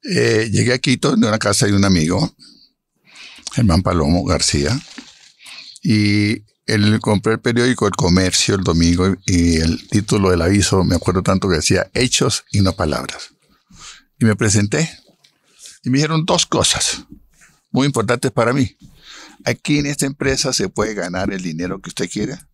Eh, 0.02 0.48
llegué 0.52 0.74
a 0.74 0.78
Quito 0.78 1.16
de 1.16 1.26
una 1.26 1.38
casa 1.38 1.66
de 1.66 1.74
un 1.74 1.84
amigo, 1.84 2.34
Germán 3.54 3.82
Palomo 3.82 4.24
García, 4.24 4.78
y 5.82 6.42
él 6.68 7.00
compré 7.00 7.32
el 7.32 7.40
periódico 7.40 7.86
El 7.86 7.96
Comercio 7.96 8.54
el 8.54 8.62
domingo 8.62 9.16
y 9.24 9.56
el 9.56 9.88
título 9.88 10.30
del 10.30 10.42
aviso, 10.42 10.84
me 10.84 10.94
acuerdo 10.94 11.22
tanto 11.22 11.48
que 11.48 11.56
decía 11.56 11.90
Hechos 11.94 12.44
y 12.52 12.60
no 12.60 12.74
palabras. 12.74 13.34
Y 14.20 14.26
me 14.26 14.36
presenté 14.36 14.90
y 15.82 15.90
me 15.90 15.96
dijeron 15.98 16.24
dos 16.26 16.44
cosas 16.46 17.04
muy 17.70 17.86
importantes 17.86 18.30
para 18.30 18.52
mí. 18.52 18.76
Aquí 19.44 19.78
en 19.78 19.86
esta 19.86 20.04
empresa 20.04 20.52
se 20.52 20.68
puede 20.68 20.94
ganar 20.94 21.32
el 21.32 21.42
dinero 21.42 21.80
que 21.80 21.88
usted 21.88 22.08
quiera 22.10 22.47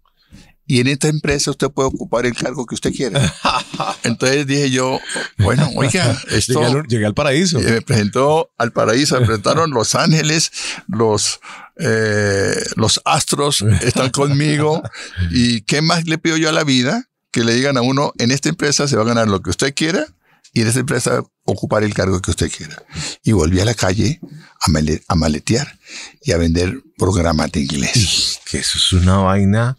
y 0.67 0.81
en 0.81 0.87
esta 0.87 1.09
empresa 1.09 1.51
usted 1.51 1.71
puede 1.71 1.89
ocupar 1.89 2.25
el 2.25 2.35
cargo 2.35 2.65
que 2.65 2.75
usted 2.75 2.93
quiera. 2.93 3.35
Entonces 4.03 4.47
dije 4.47 4.71
yo, 4.71 4.99
bueno, 5.39 5.71
oiga, 5.77 6.19
esto... 6.31 6.83
Llegué 6.85 7.07
al, 7.07 7.15
paraíso. 7.15 7.61
me 7.61 7.83
presentó 7.83 8.51
al 8.57 8.73
paraíso, 8.73 9.21
me 9.21 9.27
presentaron 9.27 9.71
los 9.71 9.95
ángeles, 9.95 10.53
los, 10.89 11.41
eh, 11.77 12.55
los 12.77 13.01
astros 13.05 13.63
están 13.83 14.11
conmigo. 14.11 14.83
¿Y 15.31 15.63
qué 15.63 15.83
más 15.83 16.07
le 16.07 16.19
pido 16.19 16.37
yo 16.37 16.49
a 16.49 16.53
la 16.53 16.65
vida? 16.65 17.09
Que 17.31 17.45
le 17.45 17.55
digan 17.55 17.77
a 17.77 17.83
uno, 17.83 18.13
en 18.19 18.31
esta 18.31 18.49
empresa 18.49 18.89
se 18.89 18.97
va 18.97 19.03
a 19.03 19.07
ganar 19.07 19.29
lo 19.29 19.43
que 19.43 19.51
usted 19.51 19.75
quiera 19.75 20.07
y 20.55 20.61
en 20.61 20.69
esta 20.69 20.81
empresa 20.81 21.23
ocupar 21.43 21.83
el 21.83 21.93
cargo 21.93 22.23
que 22.23 22.31
usted 22.31 22.51
quiera. 22.51 22.83
Y 23.23 23.33
volví 23.33 23.61
a 23.61 23.65
la 23.65 23.75
calle 23.75 24.21
a, 24.61 25.15
maletear 25.15 25.79
y 26.23 26.33
a 26.33 26.39
vender 26.39 26.81
programas 26.97 27.53
de 27.53 27.61
inglés. 27.61 28.41
Que 28.51 28.59
eso 28.59 28.79
es 28.79 28.93
una 28.93 29.19
vaina 29.19 29.77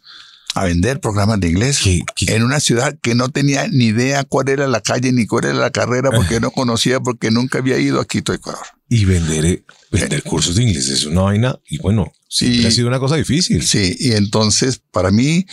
a 0.55 0.63
vender 0.63 1.01
programas 1.01 1.41
de 1.41 1.49
inglés 1.49 1.81
en 2.27 2.43
una 2.43 2.61
ciudad 2.61 2.97
que 3.01 3.13
no 3.13 3.27
tenía 3.27 3.67
ni 3.67 3.87
idea 3.87 4.23
cuál 4.23 4.47
era 4.47 4.67
la 4.67 4.79
calle 4.79 5.11
ni 5.11 5.27
cuál 5.27 5.45
era 5.45 5.53
la 5.53 5.69
carrera 5.69 6.11
porque 6.11 6.39
no 6.39 6.49
conocía 6.49 7.01
porque 7.01 7.29
nunca 7.29 7.59
había 7.59 7.77
ido 7.77 7.99
a 7.99 8.05
Quito, 8.05 8.33
Ecuador. 8.33 8.65
Y 8.87 9.03
vender, 9.03 9.45
eh, 9.45 9.65
vender 9.91 10.23
cursos 10.23 10.55
de 10.55 10.63
inglés 10.63 10.87
es 10.87 11.03
una 11.05 11.23
vaina 11.23 11.59
y 11.67 11.77
bueno, 11.79 12.13
sí 12.29 12.65
ha 12.65 12.71
sido 12.71 12.87
una 12.87 12.99
cosa 12.99 13.17
difícil. 13.17 13.61
Sí, 13.63 13.97
y 13.99 14.13
entonces 14.13 14.81
para 14.91 15.11
mí 15.11 15.45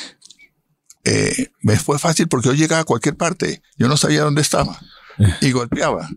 eh, 1.02 1.48
me 1.62 1.76
fue 1.76 1.98
fácil 1.98 2.28
porque 2.28 2.48
yo 2.48 2.54
llegaba 2.54 2.82
a 2.82 2.84
cualquier 2.84 3.16
parte, 3.16 3.60
yo 3.76 3.88
no 3.88 3.96
sabía 3.96 4.22
dónde 4.22 4.40
estaba 4.40 4.80
y 5.40 5.50
golpeaba 5.50 6.08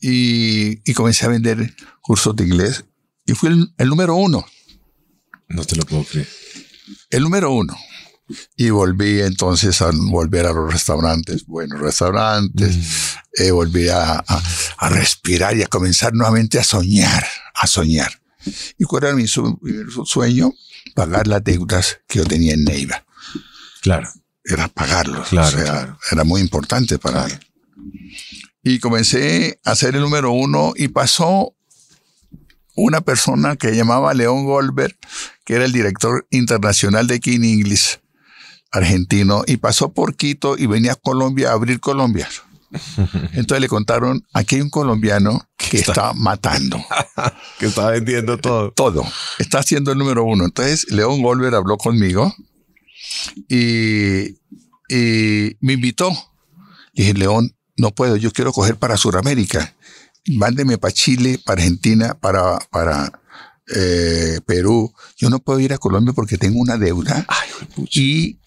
y, 0.00 0.88
y 0.88 0.94
comencé 0.94 1.26
a 1.26 1.30
vender 1.30 1.74
cursos 2.00 2.36
de 2.36 2.44
inglés 2.44 2.84
y 3.26 3.34
fui 3.34 3.48
el, 3.48 3.72
el 3.76 3.88
número 3.88 4.14
uno. 4.14 4.46
No 5.48 5.64
te 5.64 5.74
lo 5.74 5.82
puedo 5.82 6.04
creer. 6.04 6.28
El 7.10 7.22
número 7.22 7.52
uno. 7.52 7.76
Y 8.56 8.70
volví 8.70 9.20
entonces 9.20 9.80
a 9.82 9.90
volver 9.92 10.46
a 10.46 10.52
los 10.52 10.72
restaurantes, 10.72 11.46
buenos 11.46 11.80
restaurantes, 11.80 12.76
mm. 12.76 13.42
eh, 13.42 13.50
volví 13.50 13.88
a, 13.88 14.24
respirar 14.90 15.56
y 15.56 15.62
a 15.62 15.66
comenzar 15.66 16.14
nuevamente 16.14 16.58
a 16.58 16.64
soñar, 16.64 17.24
a 17.54 17.66
soñar. 17.66 18.20
¿Y 18.78 18.84
cuál 18.84 19.04
era 19.04 19.14
mi, 19.14 19.26
sueño? 19.26 20.52
Pagar 20.94 21.26
las 21.26 21.44
deudas 21.44 22.00
que 22.08 22.18
yo 22.18 22.24
tenía 22.24 22.54
en 22.54 22.64
Neiva. 22.64 23.04
Claro. 23.82 24.08
Era 24.44 24.68
pagarlos. 24.68 25.28
Claro, 25.28 25.98
Era 26.10 26.24
muy 26.24 26.40
importante 26.40 26.98
para 26.98 27.26
mí. 27.26 27.32
Y 28.62 28.78
comencé 28.78 29.60
a 29.64 29.74
ser 29.74 29.94
el 29.94 30.02
número 30.02 30.32
uno 30.32 30.72
y 30.76 30.88
pasó 30.88 31.54
una 32.74 33.00
persona 33.00 33.56
que 33.56 33.72
llamaba 33.72 34.14
León 34.14 34.44
Goldberg, 34.44 34.96
que 35.44 35.54
era 35.54 35.64
el 35.64 35.72
director 35.72 36.26
internacional 36.30 37.06
de 37.06 37.20
King 37.20 37.42
English 37.42 37.99
argentino 38.70 39.42
y 39.46 39.56
pasó 39.56 39.92
por 39.92 40.16
Quito 40.16 40.56
y 40.56 40.66
venía 40.66 40.92
a 40.92 40.96
Colombia 40.96 41.50
a 41.50 41.54
abrir 41.54 41.80
Colombia. 41.80 42.28
Entonces 43.32 43.60
le 43.60 43.68
contaron, 43.68 44.24
aquí 44.32 44.56
hay 44.56 44.60
un 44.62 44.70
colombiano 44.70 45.48
que 45.56 45.78
está, 45.78 46.12
matando. 46.14 46.78
que 47.58 47.66
está 47.66 47.90
vendiendo 47.90 48.38
todo. 48.38 48.72
Todo. 48.72 49.04
Está 49.38 49.62
siendo 49.62 49.92
el 49.92 49.98
número 49.98 50.24
uno. 50.24 50.44
Entonces 50.44 50.90
León 50.90 51.22
Golver 51.22 51.54
habló 51.54 51.76
conmigo 51.76 52.34
y, 53.48 54.36
y 54.88 55.56
me 55.60 55.74
invitó. 55.74 56.10
dije, 56.94 57.14
León, 57.14 57.56
no 57.76 57.90
puedo, 57.92 58.16
yo 58.16 58.30
quiero 58.30 58.52
coger 58.52 58.76
para 58.76 58.96
Sudamérica. 58.96 59.74
Mándeme 60.26 60.78
para 60.78 60.92
Chile, 60.92 61.40
para 61.44 61.62
Argentina, 61.62 62.14
para, 62.20 62.58
para 62.70 63.20
eh, 63.74 64.40
Perú. 64.46 64.92
Yo 65.16 65.30
no 65.30 65.38
puedo 65.38 65.60
ir 65.60 65.72
a 65.72 65.78
Colombia 65.78 66.12
porque 66.12 66.38
tengo 66.38 66.60
una 66.60 66.76
deuda. 66.76 67.26
y 67.92 68.39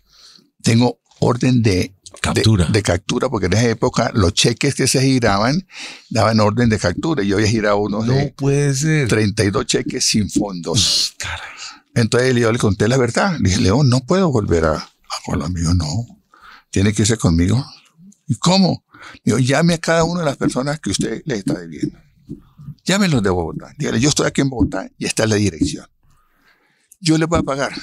tengo 0.63 0.99
orden 1.19 1.61
de 1.61 1.93
captura. 2.21 2.65
De, 2.65 2.81
captura, 2.81 3.29
porque 3.29 3.47
en 3.47 3.53
esa 3.53 3.69
época 3.69 4.11
los 4.13 4.33
cheques 4.33 4.75
que 4.75 4.87
se 4.87 5.01
giraban 5.01 5.67
daban 6.09 6.39
orden 6.39 6.69
de 6.69 6.79
captura. 6.79 7.23
Y 7.23 7.27
yo 7.27 7.37
había 7.37 7.47
girado 7.47 7.77
unos 7.77 8.05
no 8.05 8.15
puede 8.35 8.73
ser. 8.73 9.07
32 9.07 9.65
cheques 9.65 10.05
sin 10.05 10.29
fondos. 10.29 11.15
Entonces 11.95 12.35
yo 12.35 12.51
le 12.51 12.57
conté 12.57 12.87
la 12.87 12.97
verdad. 12.97 13.37
Le 13.39 13.49
dije, 13.49 13.61
León, 13.61 13.89
no 13.89 14.01
puedo 14.01 14.31
volver 14.31 14.65
a, 14.65 14.75
a 14.75 15.15
Colombia. 15.25 15.63
no, 15.75 15.85
tiene 16.71 16.93
que 16.93 17.03
irse 17.03 17.17
conmigo. 17.17 17.63
¿Y 18.27 18.35
cómo? 18.35 18.85
Digo, 19.23 19.37
llame 19.37 19.75
a 19.75 19.77
cada 19.77 20.05
una 20.05 20.21
de 20.21 20.25
las 20.25 20.37
personas 20.37 20.79
que 20.79 20.91
usted 20.91 21.21
le 21.25 21.35
está 21.35 21.53
debiendo. 21.55 21.99
Llámenlos 22.85 23.21
de 23.21 23.29
Bogotá. 23.29 23.73
Dígale, 23.77 23.99
yo 23.99 24.09
estoy 24.09 24.27
aquí 24.27 24.41
en 24.41 24.49
Bogotá 24.49 24.89
y 24.97 25.05
está 25.05 25.27
la 25.27 25.35
dirección. 25.35 25.85
Yo 26.99 27.17
le 27.17 27.25
voy 27.25 27.39
a 27.39 27.43
pagar, 27.43 27.73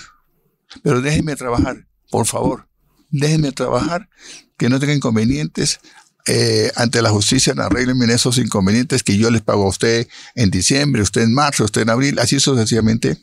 pero 0.83 1.03
déjenme 1.03 1.37
trabajar, 1.37 1.87
por 2.11 2.27
favor 2.27 2.70
déjenme 3.11 3.53
trabajar, 3.53 4.09
que 4.57 4.69
no 4.69 4.79
tenga 4.79 4.95
inconvenientes. 4.95 5.81
Eh, 6.27 6.71
ante 6.77 7.01
la 7.01 7.11
justicia 7.11 7.55
arreglenme 7.57 8.13
esos 8.13 8.37
inconvenientes 8.39 9.03
que 9.03 9.17
yo 9.17 9.31
les 9.31 9.41
pago 9.41 9.65
a 9.65 9.69
usted 9.69 10.07
en 10.35 10.51
diciembre, 10.51 11.01
usted 11.03 11.23
en 11.23 11.33
marzo, 11.33 11.65
usted 11.65 11.83
en 11.83 11.91
abril, 11.91 12.19
así 12.19 12.39
sucesivamente. 12.41 13.17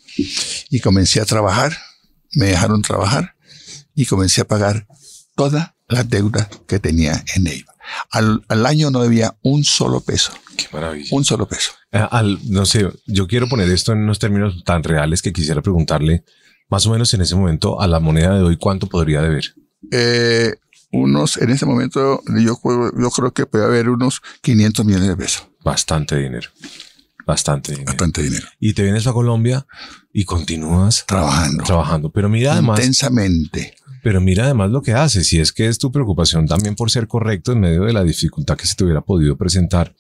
Y 0.69 0.79
comencé 0.79 1.21
a 1.21 1.25
trabajar, 1.25 1.77
me 2.33 2.47
dejaron 2.47 2.81
trabajar 2.81 3.35
y 3.95 4.05
comencé 4.05 4.41
a 4.41 4.47
pagar 4.47 4.87
toda 5.35 5.75
la 5.87 6.03
deuda 6.03 6.49
que 6.67 6.79
tenía 6.79 7.23
en 7.35 7.43
Neiva. 7.43 7.73
Al, 8.11 8.43
al, 8.49 8.65
año 8.65 8.91
no 8.91 9.01
debía 9.01 9.37
un 9.43 9.63
solo 9.63 10.01
peso. 10.01 10.33
Qué 10.57 10.65
maravilla. 10.73 11.07
Un 11.11 11.23
solo 11.23 11.47
peso. 11.47 11.71
Eh, 11.91 12.05
al, 12.11 12.39
no 12.49 12.65
sé, 12.65 12.89
yo 13.05 13.27
quiero 13.27 13.47
poner 13.47 13.69
esto 13.69 13.93
en 13.93 13.99
unos 13.99 14.19
términos 14.19 14.63
tan 14.65 14.83
reales 14.83 15.21
que 15.21 15.31
quisiera 15.31 15.61
preguntarle, 15.61 16.25
más 16.69 16.85
o 16.85 16.91
menos 16.91 17.13
en 17.13 17.21
ese 17.21 17.35
momento, 17.35 17.79
a 17.79 17.87
la 17.87 17.99
moneda 17.99 18.35
de 18.35 18.43
hoy, 18.43 18.57
¿cuánto 18.57 18.87
podría 18.87 19.21
deber? 19.21 19.55
Eh, 19.91 20.55
unos, 20.91 21.37
en 21.37 21.49
ese 21.49 21.65
momento 21.65 22.21
yo, 22.27 22.59
yo 22.97 23.09
creo 23.09 23.33
que 23.33 23.45
puede 23.45 23.65
haber 23.65 23.89
unos 23.89 24.21
500 24.41 24.85
millones 24.85 25.09
de 25.09 25.17
pesos. 25.17 25.47
Bastante 25.63 26.17
dinero. 26.17 26.49
Bastante 27.25 27.73
dinero. 27.73 27.91
Bastante 27.91 28.23
dinero. 28.23 28.47
Y 28.59 28.73
te 28.73 28.83
vienes 28.83 29.05
a 29.05 29.13
Colombia 29.13 29.67
y 30.13 30.23
continúas 30.23 31.05
trabajando. 31.05 31.63
Trabajando. 31.63 32.09
Pero 32.09 32.29
mira 32.29 32.53
además. 32.53 32.79
Intensamente. 32.79 33.75
Pero 34.01 34.21
mira 34.21 34.45
además 34.45 34.71
lo 34.71 34.81
que 34.81 34.93
haces, 34.93 35.27
si 35.27 35.39
es 35.39 35.51
que 35.51 35.67
es 35.67 35.77
tu 35.77 35.91
preocupación 35.91 36.47
también 36.47 36.75
por 36.75 36.89
ser 36.89 37.07
correcto 37.07 37.51
en 37.51 37.59
medio 37.59 37.83
de 37.83 37.91
la 37.91 38.05
dificultad 38.05 38.55
que 38.55 38.65
se 38.65 38.75
te 38.75 38.85
hubiera 38.85 39.01
podido 39.01 39.35
presentar, 39.37 39.93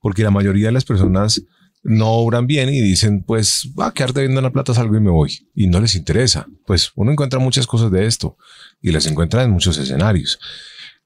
porque 0.00 0.22
la 0.22 0.30
mayoría 0.30 0.66
de 0.66 0.72
las 0.72 0.84
personas 0.84 1.42
no 1.82 2.10
obran 2.10 2.46
bien 2.46 2.68
y 2.68 2.80
dicen, 2.80 3.24
pues 3.24 3.72
va 3.76 3.88
a 3.88 3.92
quedar 3.92 4.12
debiendo 4.12 4.40
la 4.40 4.52
plata, 4.52 4.74
salgo 4.74 4.96
y 4.96 5.00
me 5.00 5.10
voy. 5.10 5.48
Y 5.54 5.66
no 5.66 5.80
les 5.80 5.96
interesa. 5.96 6.46
Pues 6.64 6.92
uno 6.94 7.10
encuentra 7.10 7.40
muchas 7.40 7.66
cosas 7.66 7.90
de 7.90 8.06
esto 8.06 8.36
y 8.82 8.90
las 8.90 9.06
encuentra 9.06 9.42
en 9.44 9.50
muchos 9.50 9.78
escenarios. 9.78 10.38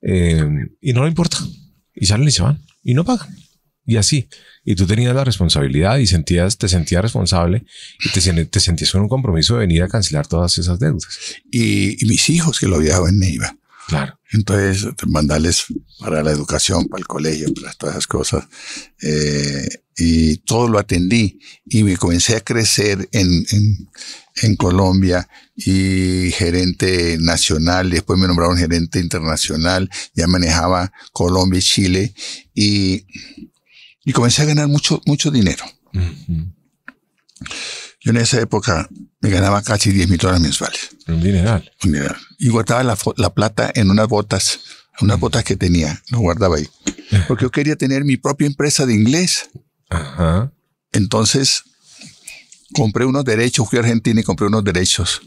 Eh, 0.02 0.44
y 0.80 0.92
no 0.92 1.02
le 1.02 1.08
importa. 1.08 1.38
Y 1.94 2.06
salen 2.06 2.28
y 2.28 2.30
se 2.30 2.42
van 2.42 2.60
y 2.82 2.94
no 2.94 3.04
pagan. 3.04 3.34
Y 3.84 3.96
así. 3.96 4.28
Y 4.64 4.74
tú 4.74 4.86
tenías 4.86 5.14
la 5.14 5.24
responsabilidad 5.24 5.98
y 5.98 6.06
sentías, 6.06 6.58
te 6.58 6.68
sentías 6.68 7.02
responsable 7.02 7.64
y 8.04 8.10
te, 8.10 8.44
te 8.46 8.60
sentías 8.60 8.90
con 8.90 9.02
un 9.02 9.08
compromiso 9.08 9.54
de 9.54 9.60
venir 9.60 9.82
a 9.82 9.88
cancelar 9.88 10.26
todas 10.26 10.58
esas 10.58 10.78
deudas. 10.80 11.06
Y, 11.50 11.96
mis 12.06 12.28
hijos 12.30 12.58
que 12.58 12.66
lo 12.66 12.78
viajaban 12.78 13.14
en 13.14 13.20
Neiva. 13.20 13.56
Claro. 13.86 14.18
Entonces, 14.32 14.88
mandarles 15.06 15.66
para 16.00 16.22
la 16.24 16.32
educación, 16.32 16.86
para 16.86 17.00
el 17.00 17.06
colegio, 17.06 17.54
para 17.54 17.72
todas 17.74 17.94
esas 17.94 18.06
cosas. 18.08 18.44
Eh, 19.00 19.68
y 19.96 20.38
todo 20.38 20.68
lo 20.68 20.78
atendí 20.78 21.38
y 21.64 21.84
me 21.84 21.96
comencé 21.96 22.36
a 22.36 22.40
crecer 22.40 23.08
en, 23.12 23.46
en, 23.50 23.88
en, 24.42 24.56
Colombia 24.56 25.28
y 25.54 26.30
gerente 26.32 27.16
nacional, 27.20 27.90
después 27.90 28.18
me 28.18 28.26
nombraron 28.26 28.56
gerente 28.56 29.00
internacional, 29.00 29.90
ya 30.14 30.26
manejaba 30.26 30.92
Colombia 31.12 31.58
y 31.58 31.62
Chile 31.62 32.14
y, 32.54 33.06
y 34.04 34.12
comencé 34.12 34.42
a 34.42 34.46
ganar 34.46 34.68
mucho, 34.68 35.00
mucho 35.06 35.30
dinero. 35.30 35.64
Uh 35.94 35.98
-huh. 35.98 36.52
Yo 38.00 38.10
en 38.12 38.18
esa 38.18 38.40
época 38.40 38.88
me 39.20 39.30
ganaba 39.30 39.62
casi 39.62 39.90
10 39.90 40.08
mil 40.08 40.18
dólares 40.18 40.40
mensuales. 40.40 40.90
Un 41.08 41.20
dineral. 41.20 41.72
Un 41.82 41.92
dineral. 41.92 42.16
Y 42.38 42.50
guardaba 42.50 42.84
la, 42.84 42.96
la, 43.16 43.34
plata 43.34 43.70
en 43.74 43.90
unas 43.90 44.06
botas, 44.06 44.60
unas 45.00 45.18
botas 45.18 45.42
que 45.42 45.56
tenía, 45.56 46.00
lo 46.10 46.20
guardaba 46.20 46.56
ahí. 46.56 46.68
Porque 47.26 47.44
yo 47.44 47.50
quería 47.50 47.74
tener 47.74 48.04
mi 48.04 48.16
propia 48.16 48.46
empresa 48.46 48.86
de 48.86 48.94
inglés. 48.94 49.50
Ajá. 49.90 50.52
Entonces, 50.92 51.64
compré 52.72 53.04
unos 53.04 53.24
derechos, 53.24 53.68
fui 53.68 53.78
a 53.78 53.82
Argentina 53.82 54.20
y 54.20 54.24
compré 54.24 54.46
unos 54.46 54.64
derechos 54.64 55.20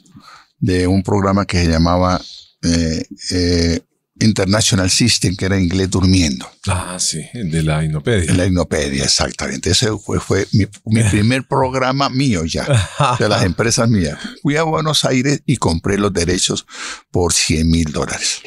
de 0.59 0.87
un 0.87 1.03
programa 1.03 1.45
que 1.45 1.63
se 1.63 1.69
llamaba 1.69 2.21
eh, 2.61 3.05
eh, 3.31 3.79
International 4.21 4.89
System, 4.89 5.35
que 5.35 5.45
era 5.45 5.59
inglés 5.59 5.89
durmiendo. 5.89 6.49
Ah, 6.67 6.97
sí, 6.99 7.23
de 7.33 7.63
la 7.63 7.83
Inopedia. 7.83 8.33
La 8.33 8.45
Inopedia, 8.45 9.05
exactamente. 9.05 9.71
Ese 9.71 9.97
fue, 9.97 10.19
fue 10.19 10.45
mi, 10.51 10.65
mi 10.85 11.03
primer 11.09 11.47
programa 11.47 12.09
mío 12.09 12.43
ya, 12.43 12.65
de 13.17 13.29
las 13.29 13.43
empresas 13.43 13.89
mías. 13.89 14.19
Fui 14.41 14.57
a 14.57 14.63
Buenos 14.63 15.05
Aires 15.05 15.41
y 15.45 15.57
compré 15.57 15.97
los 15.97 16.11
derechos 16.11 16.65
por 17.11 17.33
100 17.33 17.69
mil 17.69 17.91
dólares. 17.91 18.41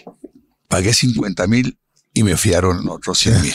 Pagué 0.69 0.93
50 0.93 1.47
mil 1.47 1.79
y 2.13 2.23
me 2.23 2.37
fiaron 2.37 2.87
otros 2.89 3.19
100 3.19 3.43
mil. 3.43 3.55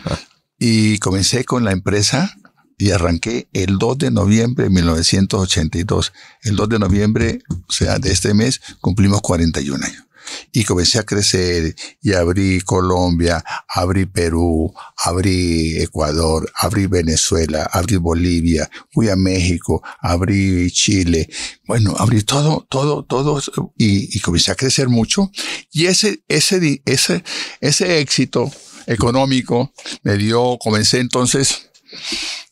y 0.58 0.98
comencé 0.98 1.44
con 1.44 1.64
la 1.64 1.70
empresa 1.70 2.34
y 2.78 2.90
arranqué 2.90 3.48
el 3.52 3.78
2 3.78 3.98
de 3.98 4.10
noviembre 4.10 4.64
de 4.64 4.70
1982. 4.70 6.12
El 6.42 6.56
2 6.56 6.68
de 6.68 6.78
noviembre, 6.78 7.38
o 7.68 7.72
sea, 7.72 7.98
de 7.98 8.12
este 8.12 8.34
mes, 8.34 8.60
cumplimos 8.80 9.20
41 9.20 9.84
años. 9.84 10.04
Y 10.52 10.64
comencé 10.64 10.98
a 10.98 11.04
crecer 11.04 11.76
y 12.00 12.14
abrí 12.14 12.60
Colombia, 12.62 13.44
abrí 13.68 14.06
Perú, 14.06 14.72
abrí 15.04 15.76
Ecuador, 15.76 16.50
abrí 16.56 16.86
Venezuela, 16.86 17.68
abrí 17.70 17.96
Bolivia, 17.96 18.70
fui 18.90 19.10
a 19.10 19.16
México, 19.16 19.82
abrí 20.00 20.70
Chile, 20.70 21.28
bueno, 21.66 21.94
abrí 21.98 22.22
todo, 22.22 22.66
todo, 22.70 23.04
todo 23.04 23.42
y, 23.76 24.16
y 24.16 24.20
comencé 24.20 24.50
a 24.50 24.54
crecer 24.54 24.88
mucho. 24.88 25.30
Y 25.70 25.86
ese, 25.86 26.22
ese, 26.28 26.82
ese, 26.86 27.22
ese 27.60 28.00
éxito 28.00 28.50
económico 28.86 29.72
me 30.02 30.16
dio, 30.16 30.58
comencé 30.58 31.00
entonces 31.00 31.70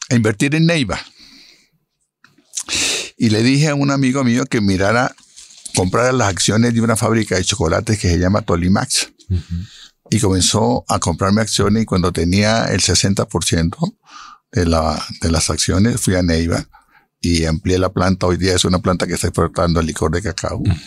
a 0.08 0.14
invertir 0.14 0.54
en 0.54 0.66
Neiva. 0.66 1.00
Y 3.16 3.30
le 3.30 3.42
dije 3.42 3.68
a 3.68 3.74
un 3.74 3.90
amigo 3.90 4.24
mío 4.24 4.44
que 4.46 4.60
mirara 4.60 5.14
comprar 5.74 6.12
las 6.14 6.28
acciones 6.28 6.74
de 6.74 6.80
una 6.80 6.96
fábrica 6.96 7.36
de 7.36 7.44
chocolates 7.44 7.98
que 7.98 8.08
se 8.08 8.18
llama 8.18 8.42
Tolimax. 8.42 9.10
Uh 9.28 9.34
-huh. 9.34 9.68
Y 10.10 10.20
comenzó 10.20 10.84
a 10.88 10.98
comprarme 10.98 11.40
acciones 11.40 11.84
y 11.84 11.86
cuando 11.86 12.12
tenía 12.12 12.64
el 12.66 12.80
60% 12.80 13.96
de, 14.52 14.66
la, 14.66 15.02
de 15.20 15.30
las 15.30 15.48
acciones 15.48 16.00
fui 16.00 16.14
a 16.14 16.22
Neiva 16.22 16.66
y 17.20 17.44
amplié 17.46 17.78
la 17.78 17.92
planta. 17.92 18.26
Hoy 18.26 18.36
día 18.36 18.54
es 18.54 18.64
una 18.64 18.80
planta 18.80 19.06
que 19.06 19.14
está 19.14 19.28
exportando 19.28 19.80
el 19.80 19.86
licor 19.86 20.10
de 20.10 20.20
cacao. 20.20 20.58
Uh 20.58 20.64
-huh. 20.64 20.80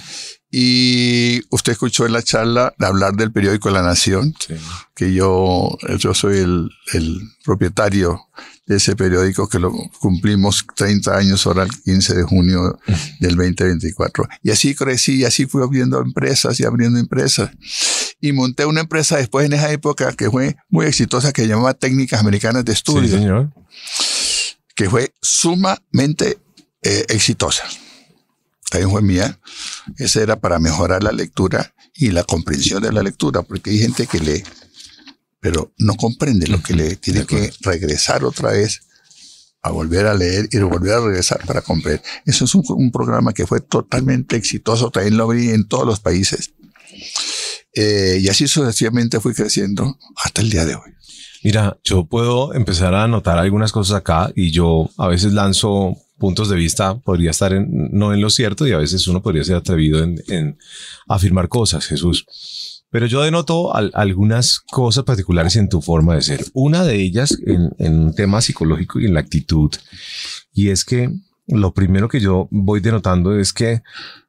Y 0.57 1.41
usted 1.49 1.73
escuchó 1.73 2.05
en 2.05 2.13
la 2.13 2.21
charla 2.21 2.73
de 2.77 2.85
hablar 2.85 3.13
del 3.15 3.31
periódico 3.31 3.69
La 3.71 3.81
Nación, 3.81 4.33
sí. 4.39 4.53
que 4.95 5.13
yo, 5.13 5.77
yo 5.99 6.13
soy 6.13 6.37
el, 6.37 6.69
el, 6.93 7.19
propietario 7.43 8.21
de 8.65 8.77
ese 8.77 8.95
periódico 8.95 9.47
que 9.47 9.59
lo 9.59 9.71
cumplimos 9.99 10.65
30 10.75 11.15
años 11.15 11.45
ahora 11.45 11.63
el 11.63 11.69
15 11.69 12.15
de 12.15 12.23
junio 12.23 12.79
del 13.19 13.35
2024. 13.35 14.27
Y 14.43 14.51
así 14.51 14.73
crecí 14.73 15.17
y 15.17 15.25
así 15.25 15.45
fui 15.45 15.61
abriendo 15.61 16.01
empresas 16.01 16.59
y 16.59 16.65
abriendo 16.65 16.99
empresas. 16.99 17.51
Y 18.19 18.31
monté 18.31 18.65
una 18.65 18.81
empresa 18.81 19.17
después 19.17 19.45
en 19.45 19.53
esa 19.53 19.71
época 19.71 20.11
que 20.13 20.29
fue 20.31 20.55
muy 20.69 20.85
exitosa 20.85 21.31
que 21.31 21.43
se 21.43 21.47
llamaba 21.47 21.73
Técnicas 21.73 22.19
Americanas 22.19 22.65
de 22.65 22.73
Estudio. 22.73 23.09
Sí, 23.09 23.17
señor. 23.17 23.51
Que 24.75 24.89
fue 24.89 25.13
sumamente 25.21 26.39
eh, 26.81 27.05
exitosa 27.09 27.63
también 28.69 28.91
fue 28.91 29.01
mía, 29.01 29.39
esa 29.97 30.21
era 30.21 30.39
para 30.39 30.59
mejorar 30.59 31.03
la 31.03 31.11
lectura 31.11 31.73
y 31.93 32.11
la 32.11 32.23
comprensión 32.23 32.81
de 32.81 32.91
la 32.91 33.03
lectura, 33.03 33.41
porque 33.41 33.69
hay 33.69 33.79
gente 33.79 34.07
que 34.07 34.19
lee, 34.19 34.43
pero 35.45 35.71
no 35.77 35.93
comprende 35.93 36.47
lo 36.47 36.59
que 36.63 36.73
lee, 36.73 36.95
tiene 36.95 37.23
que 37.23 37.53
regresar 37.61 38.25
otra 38.25 38.49
vez 38.49 38.81
a 39.61 39.69
volver 39.69 40.07
a 40.07 40.15
leer 40.15 40.49
y 40.51 40.57
volver 40.57 40.93
a 40.93 41.01
regresar 41.01 41.45
para 41.45 41.61
comprender. 41.61 42.01
Eso 42.25 42.45
es 42.45 42.55
un, 42.55 42.63
un 42.69 42.91
programa 42.91 43.31
que 43.31 43.45
fue 43.45 43.61
totalmente 43.61 44.37
exitoso, 44.37 44.89
también 44.89 45.17
lo 45.17 45.27
vi 45.27 45.51
en 45.51 45.67
todos 45.67 45.85
los 45.85 45.99
países. 45.99 46.51
Eh, 47.75 48.17
y 48.21 48.27
así 48.27 48.47
sucesivamente 48.47 49.19
fui 49.19 49.35
creciendo 49.35 49.99
hasta 50.15 50.41
el 50.41 50.49
día 50.49 50.65
de 50.65 50.73
hoy. 50.73 50.95
Mira, 51.43 51.77
yo 51.83 52.07
puedo 52.07 52.55
empezar 52.55 52.95
a 52.95 53.03
anotar 53.03 53.37
algunas 53.37 53.71
cosas 53.71 53.97
acá 53.97 54.31
y 54.35 54.49
yo 54.49 54.89
a 54.97 55.07
veces 55.07 55.33
lanzo 55.33 55.95
puntos 56.17 56.49
de 56.49 56.55
vista, 56.55 56.97
podría 56.97 57.29
estar 57.29 57.53
en, 57.53 57.67
no 57.91 58.15
en 58.15 58.21
lo 58.21 58.31
cierto 58.31 58.65
y 58.65 58.71
a 58.71 58.79
veces 58.79 59.07
uno 59.07 59.21
podría 59.21 59.43
ser 59.43 59.57
atrevido 59.57 60.01
en, 60.01 60.15
en 60.27 60.57
afirmar 61.07 61.49
cosas, 61.49 61.85
Jesús. 61.85 62.25
Pero 62.95 63.07
yo 63.07 63.23
denoto 63.23 63.75
al, 63.75 63.91
algunas 63.93 64.61
cosas 64.61 65.03
particulares 65.03 65.57
en 65.57 65.67
tu 65.67 65.81
forma 65.81 66.15
de 66.15 66.21
ser. 66.21 66.45
Una 66.53 66.85
de 66.85 66.95
ellas 66.95 67.37
en, 67.45 67.71
en 67.77 67.99
un 67.99 68.15
tema 68.15 68.41
psicológico 68.41 69.01
y 69.01 69.05
en 69.05 69.13
la 69.15 69.19
actitud. 69.19 69.69
Y 70.53 70.69
es 70.69 70.85
que 70.85 71.11
lo 71.45 71.73
primero 71.73 72.07
que 72.07 72.21
yo 72.21 72.47
voy 72.51 72.79
denotando 72.79 73.37
es 73.37 73.51
que 73.51 73.81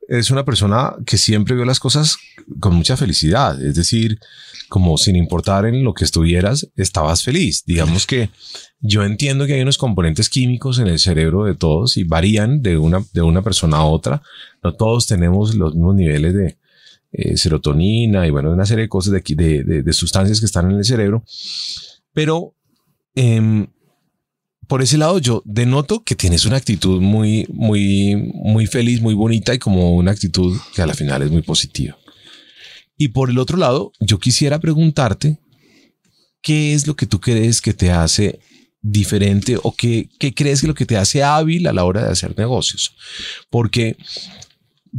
es 0.09 0.33
una 0.33 0.45
persona 0.45 0.97
que 1.07 1.17
siempre 1.17 1.55
vio 1.55 1.65
las 1.65 1.79
cosas 1.79 2.17
con 2.59 2.75
mucha 2.75 2.97
felicidad, 2.97 3.65
es 3.65 3.77
decir, 3.77 4.19
como 4.69 4.99
sin 4.99 5.15
importar 5.15 5.65
en 5.67 5.85
lo 5.85 5.95
que 5.95 6.03
estuvieras, 6.03 6.69
estabas 6.75 7.23
feliz. 7.23 7.63
Digamos 7.67 8.05
que 8.05 8.31
yo 8.81 9.05
entiendo 9.05 9.47
que 9.47 9.55
hay 9.55 9.63
unos 9.63 9.79
componentes 9.79 10.29
químicos 10.29 10.81
en 10.81 10.89
el 10.89 10.99
cerebro 10.99 11.45
de 11.45 11.55
todos 11.55 11.97
y 11.97 12.03
varían 12.03 12.63
de 12.63 12.79
una, 12.79 13.05
de 13.13 13.23
una 13.23 13.43
persona 13.43 13.77
a 13.77 13.85
otra. 13.85 14.23
No 14.65 14.75
todos 14.75 15.07
tenemos 15.07 15.55
los 15.55 15.77
mismos 15.77 15.95
niveles 15.95 16.35
de 16.35 16.59
eh, 17.19 17.39
serotonina 17.39 18.27
y 18.27 18.31
bueno, 18.31 18.53
una 18.53 18.67
serie 18.67 18.83
de 18.83 18.89
cosas 18.91 19.15
de, 19.15 19.23
de, 19.27 19.65
de, 19.65 19.83
de, 19.83 19.93
sustancias 19.95 20.39
que 20.39 20.45
están 20.45 20.71
en 20.71 20.77
el 20.77 20.85
cerebro. 20.85 21.25
Pero 22.13 22.55
eh, 23.15 23.67
por 24.67 24.83
ese 24.83 24.99
lado 24.99 25.19
yo 25.19 25.43
denoto 25.47 26.05
que 26.05 26.15
tienes 26.15 26.45
una 26.45 26.57
actitud 26.57 27.01
muy, 27.01 27.47
muy, 27.49 28.17
muy 28.35 28.67
feliz, 28.67 29.01
muy 29.01 29.15
bonita 29.15 29.55
y 29.55 29.59
como 29.59 29.95
una 29.95 30.11
actitud 30.11 30.59
que 30.75 30.83
a 30.83 30.87
la 30.87 30.93
final 30.93 31.23
es 31.23 31.31
muy 31.31 31.43
positiva. 31.43 31.97
Y 32.99 33.09
por 33.09 33.31
el 33.31 33.39
otro 33.39 33.57
lado, 33.57 33.93
yo 34.01 34.19
quisiera 34.19 34.59
preguntarte 34.59 35.39
qué 36.43 36.75
es 36.75 36.87
lo 36.87 36.97
que 36.97 37.07
tú 37.07 37.19
crees 37.19 37.63
que 37.63 37.73
te 37.73 37.91
hace 37.91 38.41
diferente 38.83 39.57
o 39.63 39.75
qué, 39.75 40.11
qué 40.19 40.35
crees 40.35 40.61
que 40.61 40.67
lo 40.67 40.75
que 40.75 40.87
te 40.87 40.97
hace 40.99 41.23
hábil 41.23 41.67
a 41.67 41.73
la 41.73 41.85
hora 41.85 42.05
de 42.05 42.13
hacer 42.13 42.37
negocios. 42.37 42.95
Porque 43.51 43.97